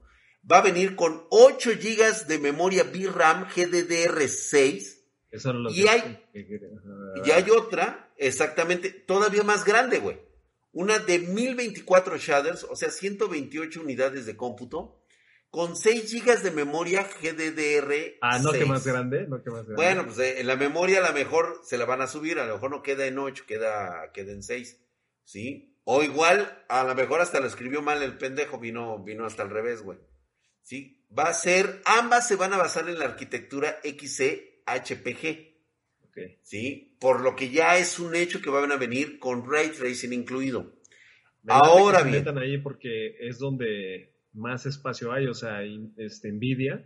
Va 0.50 0.60
a 0.60 0.62
venir 0.62 0.96
con 0.96 1.26
8 1.30 1.72
GB 1.72 2.28
de 2.28 2.40
memoria 2.40 2.84
VRAM 2.84 3.48
GDDR6. 3.50 4.96
Eso 5.30 5.54
no 5.54 5.60
lo 5.60 5.72
Y 5.72 5.88
hay-. 5.88 6.24
Y 6.34 7.32
hay 7.32 7.50
otra, 7.50 8.14
exactamente, 8.18 8.92
todavía 8.92 9.44
más 9.44 9.66
grande, 9.66 10.00
güey. 10.00 10.20
Una 10.72 11.00
de 11.00 11.20
1024 11.20 12.18
shaders, 12.18 12.64
o 12.64 12.76
sea, 12.76 12.92
128 12.92 13.82
unidades 13.82 14.26
de 14.26 14.38
cómputo, 14.38 15.04
con 15.50 15.76
6 15.76 16.14
GB 16.14 16.42
de 16.44 16.52
memoria 16.52 17.10
GDDR6. 17.10 18.18
Ah, 18.22 18.40
no 18.40 18.52
que 18.52 18.66
más 18.66 18.86
grande, 18.86 19.28
no 19.28 19.42
que 19.44 19.50
más 19.50 19.66
grande. 19.66 19.76
Bueno, 19.76 20.06
pues 20.06 20.20
eh, 20.20 20.40
en 20.42 20.48
la 20.48 20.56
memoria 20.56 21.00
a 21.04 21.08
lo 21.10 21.14
mejor 21.14 21.62
se 21.64 21.78
la 21.78 21.86
van 21.86 22.02
a 22.02 22.08
subir, 22.08 22.40
a 22.40 22.46
lo 22.46 22.56
mejor 22.56 22.72
no 22.72 22.84
queda 22.84 23.06
en 23.06 23.18
8, 23.18 23.46
queda, 23.48 24.12
queda 24.14 24.32
en 24.34 24.44
6, 24.44 24.80
¿sí? 25.24 25.74
O 25.86 26.04
igual, 26.04 26.64
a 26.68 26.84
lo 26.84 26.94
mejor 26.96 27.22
hasta 27.22 27.40
lo 27.40 27.48
escribió 27.48 27.82
mal 27.82 28.04
el 28.04 28.18
pendejo, 28.18 28.60
vino, 28.60 29.02
vino 29.04 29.26
hasta 29.26 29.44
al 29.44 29.50
revés, 29.50 29.82
güey. 29.82 29.98
¿Sí? 30.62 31.06
Va 31.18 31.30
a 31.30 31.34
ser, 31.34 31.82
ambas 31.86 32.28
se 32.28 32.36
van 32.36 32.54
a 32.54 32.58
basar 32.58 32.90
en 32.90 33.00
la 33.00 33.06
arquitectura 33.06 33.80
XC 33.84 34.64
HPG, 34.66 35.48
Ok. 36.10 36.18
¿sí? 36.44 36.98
Por 37.00 37.22
lo 37.22 37.36
que 37.38 37.50
ya 37.50 37.78
es 37.78 38.00
un 38.00 38.16
hecho 38.16 38.42
que 38.42 38.50
van 38.50 38.72
a 38.74 38.76
venir 38.76 39.18
con 39.18 39.50
Ray 39.50 39.70
Tracing 39.70 40.12
incluido. 40.12 40.74
Me 41.44 41.54
Ahora 41.54 42.00
que 42.00 42.04
se 42.04 42.10
bien. 42.10 42.20
metan 42.26 42.38
ahí 42.38 42.58
porque 42.58 43.16
es 43.22 43.38
donde 43.38 44.17
más 44.34 44.66
espacio 44.66 45.12
hay, 45.12 45.28
o 45.28 45.34
sea, 45.34 45.64
in- 45.66 45.94
este, 45.98 46.32
Nvidia 46.32 46.86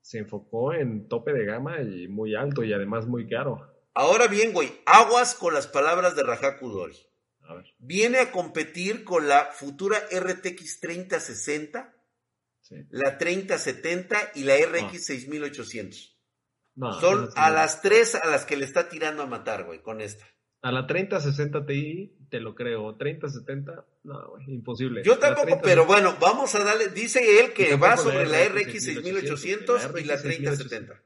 se 0.00 0.18
enfocó 0.18 0.74
en 0.74 1.08
tope 1.08 1.32
de 1.32 1.44
gama 1.44 1.80
y 1.80 2.08
muy 2.08 2.34
alto 2.34 2.64
y 2.64 2.72
además 2.72 3.06
muy 3.06 3.28
caro. 3.28 3.68
Ahora 3.94 4.26
bien, 4.26 4.52
güey, 4.52 4.72
aguas 4.86 5.34
con 5.34 5.54
las 5.54 5.66
palabras 5.68 6.16
de 6.16 6.22
Raja 6.24 6.58
Kudori. 6.58 6.96
A 7.42 7.54
ver, 7.54 7.66
Viene 7.78 8.18
a 8.18 8.30
competir 8.32 9.04
con 9.04 9.28
la 9.28 9.46
futura 9.52 9.98
RTX 10.10 10.80
3060 10.80 11.94
sí. 12.62 12.76
la 12.90 13.18
3070 13.18 14.16
y 14.36 14.44
la 14.44 14.54
RX 14.56 15.04
6800. 15.04 16.18
No, 16.74 16.92
Son 17.00 17.14
esas 17.24 17.34
sí 17.34 17.40
a 17.40 17.50
las 17.50 17.82
tres 17.82 18.14
a 18.14 18.26
las 18.28 18.46
que 18.46 18.56
le 18.56 18.64
está 18.64 18.88
tirando 18.88 19.22
a 19.22 19.26
matar, 19.26 19.64
güey, 19.64 19.82
con 19.82 20.00
esta. 20.00 20.24
A 20.62 20.72
la 20.72 20.86
3060 20.86 21.66
Ti 21.66 22.16
te 22.32 22.40
lo 22.40 22.54
creo. 22.54 22.96
3070, 22.96 23.84
no, 24.04 24.30
güey, 24.30 24.54
imposible. 24.54 25.02
Yo 25.04 25.18
tampoco, 25.18 25.48
30 25.48 25.62
pero 25.62 25.84
bueno, 25.84 26.16
vamos 26.18 26.54
a 26.54 26.64
darle, 26.64 26.88
dice 26.88 27.40
él 27.40 27.52
que 27.52 27.76
va 27.76 27.98
sobre 27.98 28.26
la 28.26 28.42
RX 28.48 28.68
RX 28.68 28.84
6800 28.84 29.90
y 30.00 30.04
la 30.04 30.16
3070. 30.20 31.02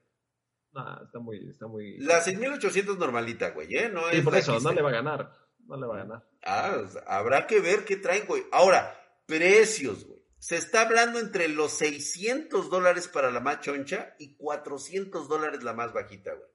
No, 0.73 1.03
está 1.03 1.19
muy, 1.19 1.51
está 1.51 1.67
muy. 1.67 1.99
La 1.99 2.21
6800 2.21 2.97
normalita, 2.97 3.51
güey, 3.51 3.77
¿eh? 3.77 3.91
No 3.93 4.09
Sí, 4.09 4.19
es 4.19 4.23
por 4.23 4.37
eso, 4.37 4.61
no 4.61 4.73
le 4.73 4.83
va 4.83 4.91
a 4.91 4.93
ganar. 4.93 5.33
No 5.67 5.77
le 5.77 5.87
va 5.89 5.97
a 5.97 5.99
ganar. 5.99 6.29
Ah, 6.45 6.81
o 6.81 6.89
sea, 6.89 7.03
habrá 7.09 7.49
que 7.49 7.59
ver 7.59 7.85
qué 7.85 7.97
traen, 7.97 8.25
güey. 8.29 8.45
Ahora, 8.53 8.97
precios, 9.27 10.05
güey. 10.07 10.23
Se 10.39 10.57
está 10.57 10.83
hablando 10.83 11.19
entre 11.19 11.49
los 11.49 11.73
600 11.73 12.71
dólares 12.71 13.09
para 13.09 13.33
la 13.33 13.41
más 13.41 13.63
choncha 13.63 14.15
y 14.21 14.37
400 14.37 15.29
dólares 15.29 15.65
la 15.65 15.73
más 15.73 15.93
bajita, 15.93 16.35
güey. 16.35 16.49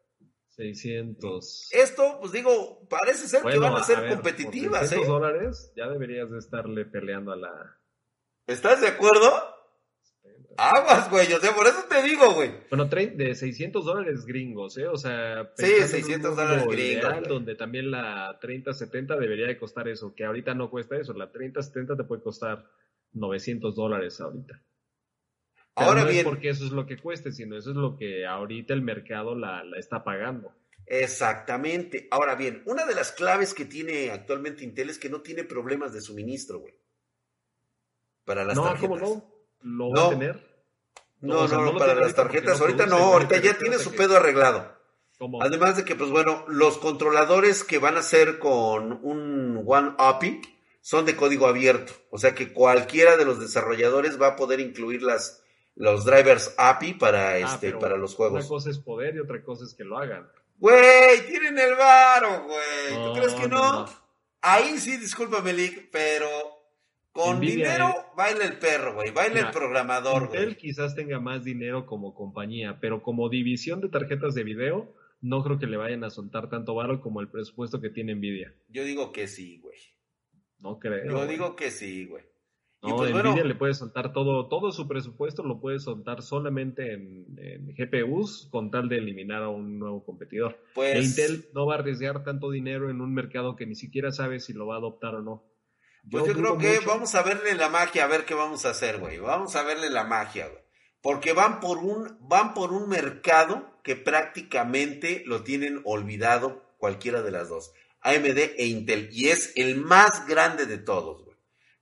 600. 0.55 1.69
Esto, 1.71 2.17
pues 2.19 2.31
digo, 2.31 2.87
parece 2.89 3.27
ser 3.27 3.39
que 3.39 3.57
Bueno, 3.57 3.61
van 3.61 3.75
a 3.75 3.83
ser 3.83 4.01
ver, 4.01 4.09
por 4.09 4.17
competitivas, 4.17 4.89
600 4.89 5.07
¿eh? 5.07 5.11
dólares 5.11 5.73
ya 5.75 5.87
deberías 5.87 6.29
de 6.29 6.39
estarle 6.39 6.85
peleando 6.85 7.31
a 7.31 7.37
la... 7.37 7.79
¿Estás 8.47 8.81
de 8.81 8.87
acuerdo? 8.87 9.31
Aguas, 10.57 11.09
güey. 11.09 11.31
O 11.33 11.39
sea, 11.39 11.55
por 11.55 11.65
eso 11.65 11.85
te 11.89 12.03
digo, 12.03 12.33
güey. 12.33 12.51
Bueno, 12.69 12.85
de 12.85 13.35
600 13.35 13.85
dólares 13.85 14.25
gringos, 14.25 14.77
¿eh? 14.77 14.87
O 14.87 14.97
sea, 14.97 15.51
Sí, 15.55 15.65
pensando 15.65 15.77
en 15.77 15.83
un 15.83 15.89
600 15.89 16.29
mundo 16.29 16.43
dólares 16.43 16.67
gringos, 16.67 17.27
donde 17.27 17.55
también 17.55 17.91
la 17.91 18.37
3070 18.41 19.15
debería 19.17 19.47
de 19.47 19.57
costar 19.57 19.87
eso, 19.87 20.13
que 20.13 20.25
ahorita 20.25 20.53
no 20.53 20.69
cuesta 20.69 20.97
eso. 20.97 21.13
La 21.13 21.31
3070 21.31 21.95
te 21.95 22.03
puede 22.03 22.21
costar 22.21 22.65
900 23.13 23.75
dólares 23.75 24.19
ahorita. 24.19 24.61
Pero 25.81 25.89
Ahora 25.89 26.01
no 26.03 26.07
bien, 26.09 26.19
es 26.19 26.23
porque 26.25 26.49
eso 26.49 26.65
es 26.65 26.71
lo 26.71 26.85
que 26.85 26.97
cueste, 26.97 27.31
sino 27.31 27.57
eso 27.57 27.71
es 27.71 27.75
lo 27.75 27.97
que 27.97 28.25
ahorita 28.25 28.73
el 28.73 28.81
mercado 28.81 29.35
la, 29.35 29.63
la 29.63 29.77
está 29.79 30.03
pagando. 30.03 30.53
exactamente. 30.87 32.07
Ahora 32.11 32.35
bien, 32.35 32.63
una 32.65 32.85
de 32.85 32.95
las 32.95 33.11
claves 33.11 33.53
que 33.53 33.65
tiene 33.65 34.11
actualmente 34.11 34.63
Intel 34.63 34.89
es 34.89 34.97
que 34.99 35.09
no 35.09 35.21
tiene 35.21 35.43
problemas 35.43 35.93
de 35.93 36.01
suministro, 36.01 36.59
güey. 36.59 36.73
Para 38.25 38.43
las 38.43 38.55
no, 38.55 38.63
tarjetas. 38.63 38.99
¿cómo 38.99 39.15
no? 39.15 39.31
Lo 39.61 39.89
No. 39.89 40.01
va 40.01 40.07
a 40.07 40.09
tener. 40.09 40.51
No, 41.21 41.47
sea, 41.47 41.57
no, 41.59 41.65
no 41.73 41.77
para 41.77 41.93
las 41.95 42.15
tarjetas 42.15 42.57
no 42.59 42.65
ahorita 42.65 42.85
no, 42.87 42.95
ahorita 42.97 43.37
ya 43.39 43.57
tiene 43.57 43.77
su 43.77 43.91
que- 43.91 43.97
pedo 43.97 44.17
arreglado. 44.17 44.79
¿Cómo? 45.19 45.41
Además 45.43 45.77
de 45.77 45.85
que, 45.85 45.95
pues 45.95 46.09
bueno, 46.09 46.45
los 46.47 46.79
controladores 46.79 47.63
que 47.63 47.77
van 47.77 47.95
a 47.95 48.01
ser 48.01 48.39
con 48.39 48.93
un 49.03 49.63
One 49.67 49.93
API 49.99 50.41
son 50.81 51.05
de 51.05 51.15
código 51.15 51.45
abierto. 51.45 51.93
O 52.09 52.17
sea 52.17 52.33
que 52.33 52.51
cualquiera 52.51 53.17
de 53.17 53.25
los 53.25 53.39
desarrolladores 53.39 54.19
va 54.19 54.29
a 54.29 54.35
poder 54.35 54.59
incluir 54.59 55.03
las, 55.03 55.40
los 55.75 56.05
drivers 56.05 56.53
API 56.57 56.93
para, 56.93 57.29
Ah, 57.31 57.39
este, 57.39 57.73
para 57.73 57.97
los 57.97 58.12
Una 58.12 58.17
juegos. 58.29 58.47
cosa 58.47 58.69
es 58.69 58.79
poder 58.79 59.15
y 59.15 59.19
otra 59.19 59.41
cosa 59.43 59.63
es 59.65 59.73
que 59.73 59.84
lo 59.84 59.97
hagan. 59.97 60.27
Güey, 60.57 61.25
tienen 61.27 61.57
el 61.57 61.75
varo, 61.75 62.43
güey. 62.43 63.03
¿Tú 63.03 63.13
crees 63.13 63.34
que 63.34 63.47
no? 63.47 63.86
Ahí 64.41 64.77
sí, 64.79 64.97
discúlpame, 64.97 65.53
Lick, 65.53 65.89
pero 65.91 66.27
con 67.12 67.39
dinero 67.39 67.89
es- 67.89 68.15
baila 68.15 68.45
el 68.45 68.57
perro, 68.60 68.93
güey. 68.95 69.12
Baila 69.12 69.39
el 69.39 69.51
programador, 69.51 70.27
güey. 70.29 70.55
quizás 70.55 70.95
tenga 70.95 71.19
más 71.19 71.43
dinero 71.43 71.86
como 71.86 72.13
compañía, 72.13 72.77
pero 72.79 73.01
como 73.01 73.29
división 73.29 73.81
de 73.81 73.89
tarjetas 73.89 74.34
de 74.36 74.43
video, 74.43 74.93
no 75.21 75.43
creo 75.43 75.60
que 75.60 75.67
le 75.67 75.77
vayan 75.77 76.03
a 76.03 76.10
soltar 76.10 76.49
tanto 76.49 76.73
varo 76.75 77.01
como 77.01 77.21
el 77.21 77.29
presupuesto 77.29 77.79
que 77.81 77.89
tiene 77.89 78.15
Nvidia. 78.15 78.53
Yo 78.69 78.84
digo 78.84 79.12
que 79.12 79.27
sí, 79.27 79.60
güey. 79.60 79.77
No 80.60 80.79
creo. 80.79 81.05
Yo 81.05 81.17
güey. 81.17 81.27
digo 81.27 81.55
que 81.55 81.69
sí, 81.71 82.05
güey. 82.05 82.23
Y 82.83 82.89
No, 82.89 82.95
pues 82.97 83.11
Nvidia 83.11 83.31
bueno, 83.31 83.43
le 83.43 83.55
puede 83.55 83.73
soltar 83.75 84.11
todo, 84.11 84.47
todo 84.47 84.71
su 84.71 84.87
presupuesto 84.87 85.43
lo 85.43 85.59
puede 85.59 85.79
soltar 85.79 86.23
solamente 86.23 86.93
en, 86.93 87.25
en 87.37 87.75
GPUs 87.75 88.47
con 88.51 88.71
tal 88.71 88.89
de 88.89 88.97
eliminar 88.97 89.43
a 89.43 89.49
un 89.49 89.77
nuevo 89.77 90.03
competidor. 90.03 90.57
pues. 90.73 90.95
E 90.95 91.01
Intel 91.03 91.45
no 91.53 91.67
va 91.67 91.75
a 91.75 91.77
arriesgar 91.79 92.23
tanto 92.23 92.49
dinero 92.49 92.89
en 92.89 92.99
un 93.01 93.13
mercado 93.13 93.55
que 93.55 93.67
ni 93.67 93.75
siquiera 93.75 94.11
sabe 94.11 94.39
si 94.39 94.53
lo 94.53 94.65
va 94.65 94.75
a 94.75 94.77
adoptar 94.79 95.13
o 95.15 95.21
no. 95.21 95.43
Pues 96.09 96.25
yo 96.25 96.33
creo 96.33 96.57
que 96.57 96.75
mucho- 96.77 96.87
vamos 96.87 97.13
a 97.13 97.21
verle 97.21 97.53
la 97.53 97.69
magia, 97.69 98.05
a 98.05 98.07
ver 98.07 98.25
qué 98.25 98.33
vamos 98.33 98.65
a 98.65 98.71
hacer, 98.71 98.97
güey. 98.97 99.19
Vamos 99.19 99.55
a 99.55 99.61
verle 99.63 99.91
la 99.91 100.03
magia, 100.03 100.47
güey. 100.47 100.61
Porque 101.03 101.33
van 101.33 101.59
por 101.59 101.77
un, 101.77 102.17
van 102.21 102.55
por 102.55 102.73
un 102.73 102.89
mercado 102.89 103.79
que 103.83 103.95
prácticamente 103.95 105.23
lo 105.25 105.43
tienen 105.43 105.81
olvidado 105.83 106.63
cualquiera 106.77 107.21
de 107.21 107.31
las 107.31 107.49
dos. 107.49 107.71
AMD 108.01 108.37
e 108.57 108.65
Intel. 108.65 109.09
Y 109.11 109.27
es 109.27 109.53
el 109.55 109.77
más 109.77 110.27
grande 110.27 110.65
de 110.65 110.77
todos, 110.79 111.23
güey. 111.23 111.30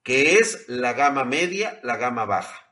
Que 0.10 0.40
es 0.40 0.68
la 0.68 0.94
gama 0.94 1.24
media, 1.24 1.80
la 1.84 1.96
gama 1.98 2.26
baja. 2.26 2.66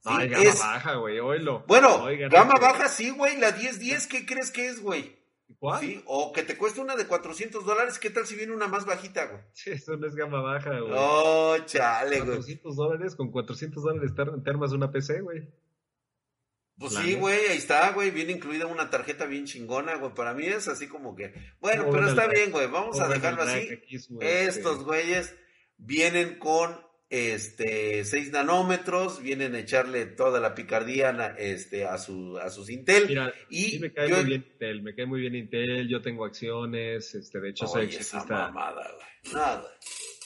¿Sí? 0.00 0.10
Ay, 0.12 0.28
gama 0.28 0.44
Es- 0.44 0.58
baja, 0.58 0.94
güey, 0.96 1.20
oílo. 1.20 1.64
Bueno, 1.66 2.04
gama 2.30 2.54
este- 2.54 2.66
baja 2.66 2.88
sí, 2.90 3.08
güey. 3.08 3.38
La 3.38 3.52
1010, 3.52 4.06
¿qué 4.06 4.26
crees 4.26 4.50
que 4.50 4.66
es, 4.68 4.82
güey? 4.82 5.18
¿Cuál? 5.58 5.80
¿Sí? 5.80 6.02
O 6.04 6.34
que 6.34 6.42
te 6.42 6.58
cueste 6.58 6.82
una 6.82 6.94
de 6.94 7.06
400 7.06 7.64
dólares. 7.64 7.98
¿Qué 7.98 8.10
tal 8.10 8.26
si 8.26 8.36
viene 8.36 8.52
una 8.52 8.68
más 8.68 8.84
bajita, 8.84 9.24
güey? 9.24 9.40
Eso 9.64 9.96
no 9.96 10.06
es 10.06 10.14
gama 10.14 10.42
baja, 10.42 10.80
güey. 10.80 10.92
Oh, 10.94 11.56
chale, 11.64 12.16
güey. 12.18 12.28
400 12.28 12.76
dólares, 12.76 13.16
con 13.16 13.30
400 13.30 13.82
dólares 13.82 14.12
te, 14.14 14.50
armas 14.50 14.72
una 14.72 14.90
PC, 14.92 15.22
güey. 15.22 15.48
Pues 16.76 16.92
La 16.92 17.02
sí, 17.02 17.14
güey, 17.14 17.38
ahí 17.46 17.56
está, 17.56 17.92
güey, 17.92 18.10
viene 18.10 18.32
incluida 18.32 18.66
una 18.66 18.90
tarjeta 18.90 19.24
bien 19.24 19.46
chingona, 19.46 19.94
güey. 19.96 20.12
Para 20.12 20.34
mí 20.34 20.44
es 20.44 20.68
así 20.68 20.88
como 20.88 21.16
que, 21.16 21.32
bueno, 21.58 21.86
pero 21.90 22.06
está 22.06 22.26
bien, 22.26 22.50
güey, 22.50 22.66
vamos 22.66 23.00
a 23.00 23.08
dejarlo 23.08 23.44
así. 23.44 23.66
su, 23.98 24.18
este, 24.20 24.44
Estos 24.44 24.84
güeyes 24.84 25.34
vienen 25.84 26.38
con 26.38 26.76
este 27.10 28.04
6 28.04 28.32
nanómetros, 28.32 29.22
vienen 29.22 29.54
a 29.54 29.58
echarle 29.58 30.06
toda 30.06 30.40
la 30.40 30.54
picardía 30.54 31.10
este 31.38 31.84
a 31.84 31.98
su 31.98 32.38
a 32.38 32.48
sus 32.48 32.70
Intel 32.70 33.06
Mira, 33.06 33.34
y 33.50 33.64
sí 33.64 33.78
me 33.80 33.92
cae 33.92 34.08
yo 34.08 34.16
muy 34.16 34.24
bien 34.24 34.46
Intel, 34.50 34.82
me 34.82 34.94
cae 34.94 35.06
muy 35.06 35.20
bien 35.20 35.34
Intel, 35.34 35.88
yo 35.88 36.00
tengo 36.00 36.24
acciones, 36.24 37.14
este, 37.14 37.40
de 37.40 37.50
hecho 37.50 37.66
soy 37.66 37.90
mamada. 38.28 38.86
Nada. 39.32 39.64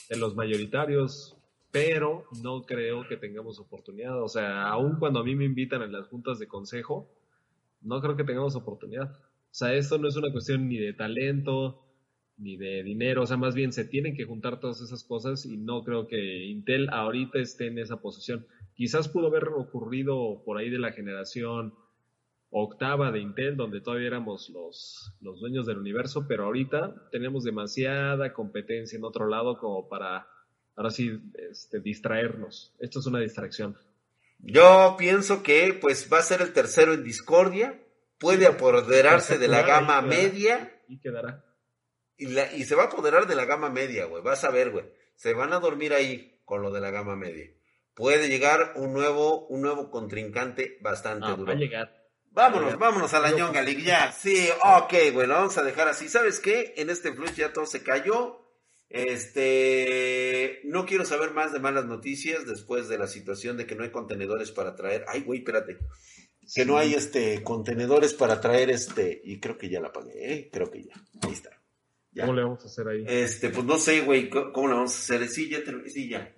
de 0.09 0.17
los 0.17 0.35
mayoritarios, 0.35 1.37
pero 1.71 2.25
no 2.41 2.63
creo 2.63 3.07
que 3.07 3.17
tengamos 3.17 3.59
oportunidad. 3.59 4.23
O 4.23 4.29
sea, 4.29 4.67
aun 4.69 4.97
cuando 4.97 5.19
a 5.19 5.23
mí 5.23 5.35
me 5.35 5.45
invitan 5.45 5.81
en 5.81 5.91
las 5.91 6.07
juntas 6.07 6.39
de 6.39 6.47
consejo, 6.47 7.11
no 7.81 8.01
creo 8.01 8.15
que 8.15 8.23
tengamos 8.23 8.55
oportunidad. 8.55 9.11
O 9.11 9.53
sea, 9.57 9.73
esto 9.73 9.97
no 9.97 10.07
es 10.07 10.15
una 10.15 10.31
cuestión 10.31 10.69
ni 10.69 10.77
de 10.77 10.93
talento, 10.93 11.86
ni 12.37 12.55
de 12.55 12.83
dinero, 12.83 13.23
o 13.23 13.25
sea, 13.25 13.37
más 13.37 13.55
bien 13.55 13.73
se 13.73 13.85
tienen 13.85 14.15
que 14.15 14.25
juntar 14.25 14.59
todas 14.59 14.81
esas 14.81 15.03
cosas 15.03 15.45
y 15.45 15.57
no 15.57 15.83
creo 15.83 16.07
que 16.07 16.45
Intel 16.45 16.89
ahorita 16.91 17.39
esté 17.39 17.67
en 17.67 17.79
esa 17.79 17.97
posición. 17.97 18.45
Quizás 18.75 19.09
pudo 19.09 19.27
haber 19.27 19.47
ocurrido 19.49 20.43
por 20.45 20.57
ahí 20.57 20.69
de 20.69 20.77
la 20.79 20.91
generación 20.91 21.73
octava 22.49 23.11
de 23.11 23.19
Intel, 23.19 23.57
donde 23.57 23.81
todavía 23.81 24.07
éramos 24.07 24.49
los, 24.49 25.13
los 25.19 25.39
dueños 25.39 25.65
del 25.65 25.79
universo, 25.79 26.25
pero 26.27 26.45
ahorita 26.45 27.09
tenemos 27.11 27.43
demasiada 27.43 28.33
competencia 28.33 28.97
en 28.97 29.03
otro 29.03 29.27
lado 29.27 29.57
como 29.57 29.89
para, 29.89 30.27
ahora 30.75 30.91
sí, 30.91 31.19
este, 31.49 31.79
distraernos. 31.79 32.73
Esto 32.79 32.99
es 32.99 33.05
una 33.07 33.19
distracción. 33.19 33.75
Yo 34.39 34.95
pienso 34.97 35.43
que 35.43 35.77
pues 35.79 36.09
va 36.11 36.19
a 36.19 36.23
ser 36.23 36.41
el 36.41 36.53
tercero 36.53 36.93
en 36.93 37.03
discordia, 37.03 37.83
puede 38.19 38.45
apoderarse 38.45 39.37
de 39.37 39.47
la 39.47 39.61
gama 39.67 40.01
quedará. 40.01 40.07
media 40.07 40.81
Y 40.87 40.99
quedará. 40.99 41.43
Y, 42.17 42.27
la- 42.27 42.51
y 42.53 42.63
se 42.65 42.75
va 42.75 42.83
a 42.83 42.85
apoderar 42.87 43.27
de 43.27 43.35
la 43.35 43.45
gama 43.45 43.69
media, 43.69 44.05
güey. 44.05 44.23
Vas 44.23 44.43
a 44.43 44.49
ver, 44.51 44.71
güey. 44.71 44.85
Se 45.15 45.33
van 45.33 45.53
a 45.53 45.59
dormir 45.59 45.93
ahí 45.93 46.41
con 46.45 46.61
lo 46.61 46.71
de 46.71 46.81
la 46.81 46.91
gama 46.91 47.15
media. 47.15 47.51
puede 47.93 48.27
llegar 48.29 48.73
un 48.75 48.93
nuevo, 48.93 49.47
un 49.47 49.61
nuevo 49.61 49.89
contrincante 49.89 50.77
bastante 50.81 51.25
Ah, 51.25 51.31
duro. 51.31 51.47
va 51.47 51.53
a 51.53 51.55
llegar. 51.55 51.97
Vámonos, 52.29 52.77
vámonos 52.77 53.11
a 53.15 53.19
la 53.19 53.31
ñonga 53.31 53.63
ya. 53.63 54.11
Sí, 54.11 54.47
ok, 54.63 54.93
bueno, 55.13 55.33
vamos 55.33 55.57
a 55.57 55.63
dejar 55.63 55.87
así. 55.87 56.07
¿Sabes 56.07 56.39
qué? 56.39 56.75
En 56.77 56.91
este 56.91 57.11
flush 57.11 57.33
ya 57.33 57.51
todo 57.53 57.65
se 57.65 57.81
cayó. 57.81 58.43
Este, 58.89 60.61
no 60.65 60.85
quiero 60.85 61.05
saber 61.05 61.31
más 61.31 61.51
de 61.53 61.59
malas 61.59 61.85
noticias 61.85 62.45
después 62.45 62.87
de 62.87 62.97
la 62.97 63.07
situación 63.07 63.57
de 63.57 63.65
que 63.65 63.75
no 63.75 63.83
hay 63.83 63.89
contenedores 63.91 64.51
para 64.51 64.75
traer. 64.75 65.03
Ay, 65.07 65.21
güey, 65.21 65.39
espérate. 65.39 65.77
Que 66.53 66.65
no 66.65 66.77
hay 66.77 66.93
este 66.93 67.43
contenedores 67.43 68.13
para 68.13 68.39
traer 68.39 68.69
este 68.69 69.19
y 69.23 69.39
creo 69.39 69.57
que 69.57 69.69
ya 69.69 69.81
la 69.81 69.91
pagué, 69.91 70.33
¿eh? 70.33 70.49
creo 70.51 70.71
que 70.71 70.83
ya. 70.83 70.93
Ahí 71.23 71.33
está. 71.33 71.49
Ya. 72.17 72.25
¿Cómo 72.25 72.33
le 72.35 72.43
vamos 72.43 72.63
a 72.63 72.67
hacer 72.67 72.87
ahí? 72.87 73.05
Este, 73.07 73.49
pues 73.49 73.65
no 73.65 73.77
sé, 73.77 74.01
güey, 74.01 74.29
¿cómo 74.29 74.51
cómo 74.51 74.67
la 74.69 74.73
vamos 74.75 74.93
a 74.95 74.97
hacer? 75.15 75.27
Sí, 75.29 75.49
ya, 75.49 75.63
te- 75.63 75.89
sí, 75.89 76.09
ya. 76.09 76.33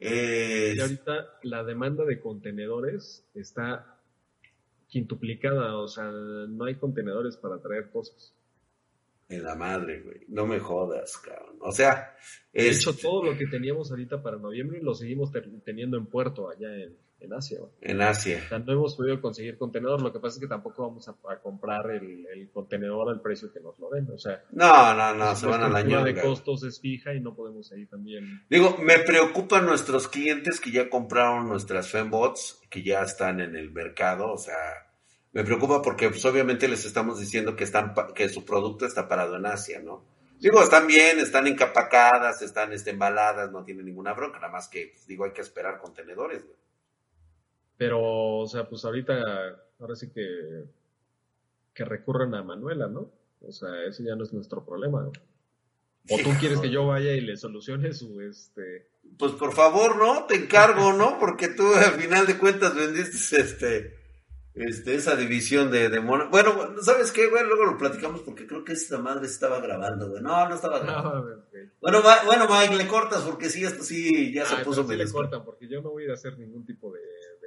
Y 0.00 0.80
ahorita 0.80 1.38
la 1.42 1.62
demanda 1.62 2.04
de 2.04 2.18
contenedores 2.20 3.26
está 3.34 3.98
quintuplicada, 4.88 5.76
o 5.76 5.86
sea, 5.88 6.04
no 6.10 6.64
hay 6.64 6.74
contenedores 6.76 7.36
para 7.36 7.58
traer 7.60 7.90
cosas. 7.90 8.34
en 9.28 9.44
la 9.44 9.54
madre, 9.54 10.00
güey. 10.00 10.22
No 10.28 10.44
me 10.46 10.58
jodas, 10.58 11.16
cabrón. 11.18 11.56
O 11.60 11.70
sea, 11.70 12.16
De 12.52 12.68
hecho, 12.68 12.96
todo 12.96 13.22
lo 13.24 13.38
que 13.38 13.46
teníamos 13.46 13.90
ahorita 13.92 14.20
para 14.22 14.38
noviembre 14.38 14.80
lo 14.82 14.92
seguimos 14.94 15.30
teniendo 15.64 15.96
en 15.96 16.06
puerto 16.06 16.50
allá 16.50 16.74
en, 16.76 16.96
en 17.20 17.32
Asia. 17.34 17.58
güey. 17.60 17.70
en 17.80 18.00
Asia. 18.02 18.42
O 18.46 18.48
sea, 18.48 18.58
no 18.58 18.72
hemos 18.72 18.94
podido 18.96 19.20
conseguir 19.20 19.56
contenedor, 19.58 20.00
lo 20.02 20.12
que 20.12 20.18
pasa 20.20 20.36
es 20.36 20.40
que 20.40 20.46
tampoco 20.48 20.88
vamos 20.88 21.08
a, 21.08 21.12
a 21.32 21.40
comprar 21.40 21.90
el, 21.90 22.26
el 22.26 22.50
contenedor 22.50 23.08
al 23.10 23.20
precio 23.20 23.52
que 23.52 23.60
nos 23.60 23.78
lo 23.78 23.90
den. 23.90 24.08
O 24.10 24.18
sea, 24.18 24.42
No, 24.52 24.94
no, 24.94 25.14
no, 25.14 25.36
se 25.36 25.46
van 25.46 25.62
a 25.62 25.68
la 25.68 25.82
de 26.04 26.20
costos 26.20 26.62
es 26.64 26.80
fija 26.80 27.14
y 27.14 27.20
no 27.20 27.34
podemos 27.34 27.70
ahí 27.72 27.86
también. 27.86 28.44
Digo, 28.48 28.76
me 28.82 28.98
preocupan 29.00 29.66
nuestros 29.66 30.08
clientes 30.08 30.60
que 30.60 30.70
ya 30.70 30.88
compraron 30.90 31.48
nuestras 31.48 31.88
fembots, 31.90 32.60
que 32.70 32.82
ya 32.82 33.02
están 33.02 33.40
en 33.40 33.56
el 33.56 33.70
mercado, 33.70 34.32
o 34.32 34.38
sea, 34.38 34.56
me 35.32 35.44
preocupa 35.44 35.80
porque 35.82 36.08
pues 36.08 36.24
obviamente 36.24 36.66
les 36.68 36.84
estamos 36.84 37.20
diciendo 37.20 37.54
que 37.54 37.64
están 37.64 37.94
pa- 37.94 38.12
que 38.14 38.28
su 38.28 38.44
producto 38.44 38.84
está 38.86 39.06
parado 39.08 39.36
en 39.36 39.46
Asia, 39.46 39.80
¿no? 39.80 40.04
Digo, 40.40 40.62
están 40.62 40.86
bien, 40.86 41.18
están 41.18 41.46
encapacadas, 41.46 42.40
están 42.42 42.72
este, 42.72 42.90
embaladas, 42.90 43.52
no 43.52 43.62
tienen 43.62 43.84
ninguna 43.84 44.14
bronca, 44.14 44.38
nada 44.38 44.50
más 44.50 44.68
que, 44.68 44.88
pues, 44.94 45.06
digo, 45.06 45.24
hay 45.24 45.32
que 45.32 45.42
esperar 45.42 45.78
contenedores, 45.78 46.44
güey. 46.46 46.56
Pero, 47.80 48.40
o 48.40 48.46
sea, 48.46 48.68
pues 48.68 48.84
ahorita, 48.84 49.14
ahora 49.78 49.96
sí 49.96 50.10
que, 50.10 50.66
que 51.72 51.84
recurran 51.86 52.34
a 52.34 52.42
Manuela, 52.42 52.88
¿no? 52.88 53.10
O 53.40 53.52
sea, 53.52 53.70
ese 53.86 54.04
ya 54.04 54.14
no 54.16 54.24
es 54.24 54.34
nuestro 54.34 54.62
problema. 54.66 55.00
¿no? 55.00 55.12
O 56.10 56.18
tú 56.22 56.28
quieres 56.38 56.60
que 56.60 56.68
yo 56.68 56.86
vaya 56.86 57.14
y 57.14 57.22
le 57.22 57.38
solucione 57.38 57.94
su, 57.94 58.20
este... 58.20 58.90
Pues 59.18 59.32
por 59.32 59.54
favor, 59.54 59.96
¿no? 59.96 60.26
Te 60.26 60.34
encargo, 60.34 60.92
¿no? 60.92 61.18
Porque 61.18 61.48
tú 61.48 61.72
al 61.72 61.92
final 61.92 62.26
de 62.26 62.36
cuentas 62.36 62.74
vendiste 62.74 63.40
este, 63.40 63.96
este, 64.52 64.96
esa 64.96 65.16
división 65.16 65.70
de, 65.70 65.88
de 65.88 66.00
mono. 66.00 66.28
Bueno, 66.28 66.54
¿sabes 66.82 67.10
qué, 67.12 67.28
güey? 67.28 67.44
Luego 67.44 67.64
lo 67.64 67.78
platicamos 67.78 68.20
porque 68.20 68.46
creo 68.46 68.62
que 68.62 68.74
esta 68.74 68.98
madre 68.98 69.24
estaba 69.24 69.58
grabando, 69.58 70.10
güey. 70.10 70.22
No, 70.22 70.46
no 70.46 70.54
estaba 70.54 70.80
grabando. 70.80 71.14
Ah, 71.14 71.18
a 71.18 71.22
ver, 71.22 71.38
ok. 71.38 71.72
Bueno, 71.80 72.02
bueno, 72.26 72.46
Mike, 72.46 72.76
le 72.76 72.86
cortas 72.86 73.22
porque 73.22 73.48
sí, 73.48 73.64
esto 73.64 73.82
sí 73.82 74.34
ya 74.34 74.44
se 74.44 74.56
Ah, 74.56 74.62
puso 74.62 74.86
sí 74.86 74.96
le 74.96 75.10
cortan 75.10 75.46
porque 75.46 75.66
yo 75.66 75.80
no 75.80 75.92
voy 75.92 76.02
a 76.02 76.04
ir 76.04 76.10
a 76.10 76.14
hacer 76.14 76.38
ningún 76.38 76.66
tipo 76.66 76.92
de, 76.92 77.00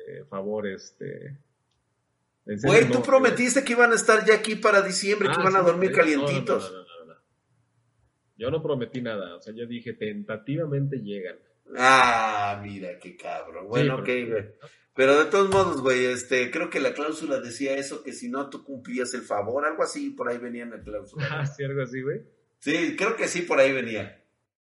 de 0.06 0.26
favor, 0.26 0.68
este... 0.68 1.38
Güey, 2.46 2.88
tú 2.90 2.96
no, 2.96 3.04
prometiste 3.04 3.64
que 3.64 3.72
iban 3.72 3.92
a 3.94 3.96
estar 3.96 4.26
ya 4.26 4.36
aquí 4.36 4.56
para 4.56 4.82
diciembre, 4.82 5.30
que 5.30 5.36
Ah, 5.38 5.42
iban 5.42 5.56
a 5.56 5.62
dormir 5.62 5.92
no, 5.92 5.98
calientitos. 5.98 6.72
no, 6.74 7.06
no. 7.06 7.16
Yo 8.36 8.52
no 8.52 8.62
prometí 8.62 9.02
nada, 9.02 9.36
o 9.36 9.42
sea, 9.42 9.54
yo 9.54 9.66
dije 9.66 9.94
tentativamente 9.94 10.98
llegan. 10.98 11.38
Ah, 11.78 12.60
mira, 12.62 13.00
qué 13.00 13.16
cabrón. 13.16 13.68
Bueno, 13.70 13.96
Sí, 13.98 14.02
ok, 14.02 14.06
pero- 14.06 14.30
güey. 14.32 14.46
Pero 14.96 15.18
de 15.24 15.26
todos 15.32 15.50
modos, 15.50 15.82
güey, 15.82 16.06
este, 16.06 16.52
creo 16.52 16.70
que 16.70 16.80
la 16.80 16.94
cláusula 16.94 17.40
decía 17.40 17.76
eso, 17.78 18.04
que 18.04 18.14
si 18.14 18.30
no 18.30 18.50
tú 18.52 18.64
cumplías 18.64 19.12
el 19.16 19.22
favor, 19.24 19.66
algo 19.66 19.82
así, 19.82 20.12
por 20.12 20.30
ahí 20.30 20.38
venía 20.38 20.64
en 20.64 20.70
la 20.72 20.82
cláusula. 20.82 21.26
Ah, 21.32 21.46
sí, 21.48 21.64
algo 21.64 21.82
así, 21.82 22.02
güey. 22.02 22.22
Sí, 22.60 22.96
creo 22.96 23.16
que 23.16 23.28
sí, 23.28 23.42
por 23.42 23.60
ahí 23.60 23.72
venía. 23.72 24.23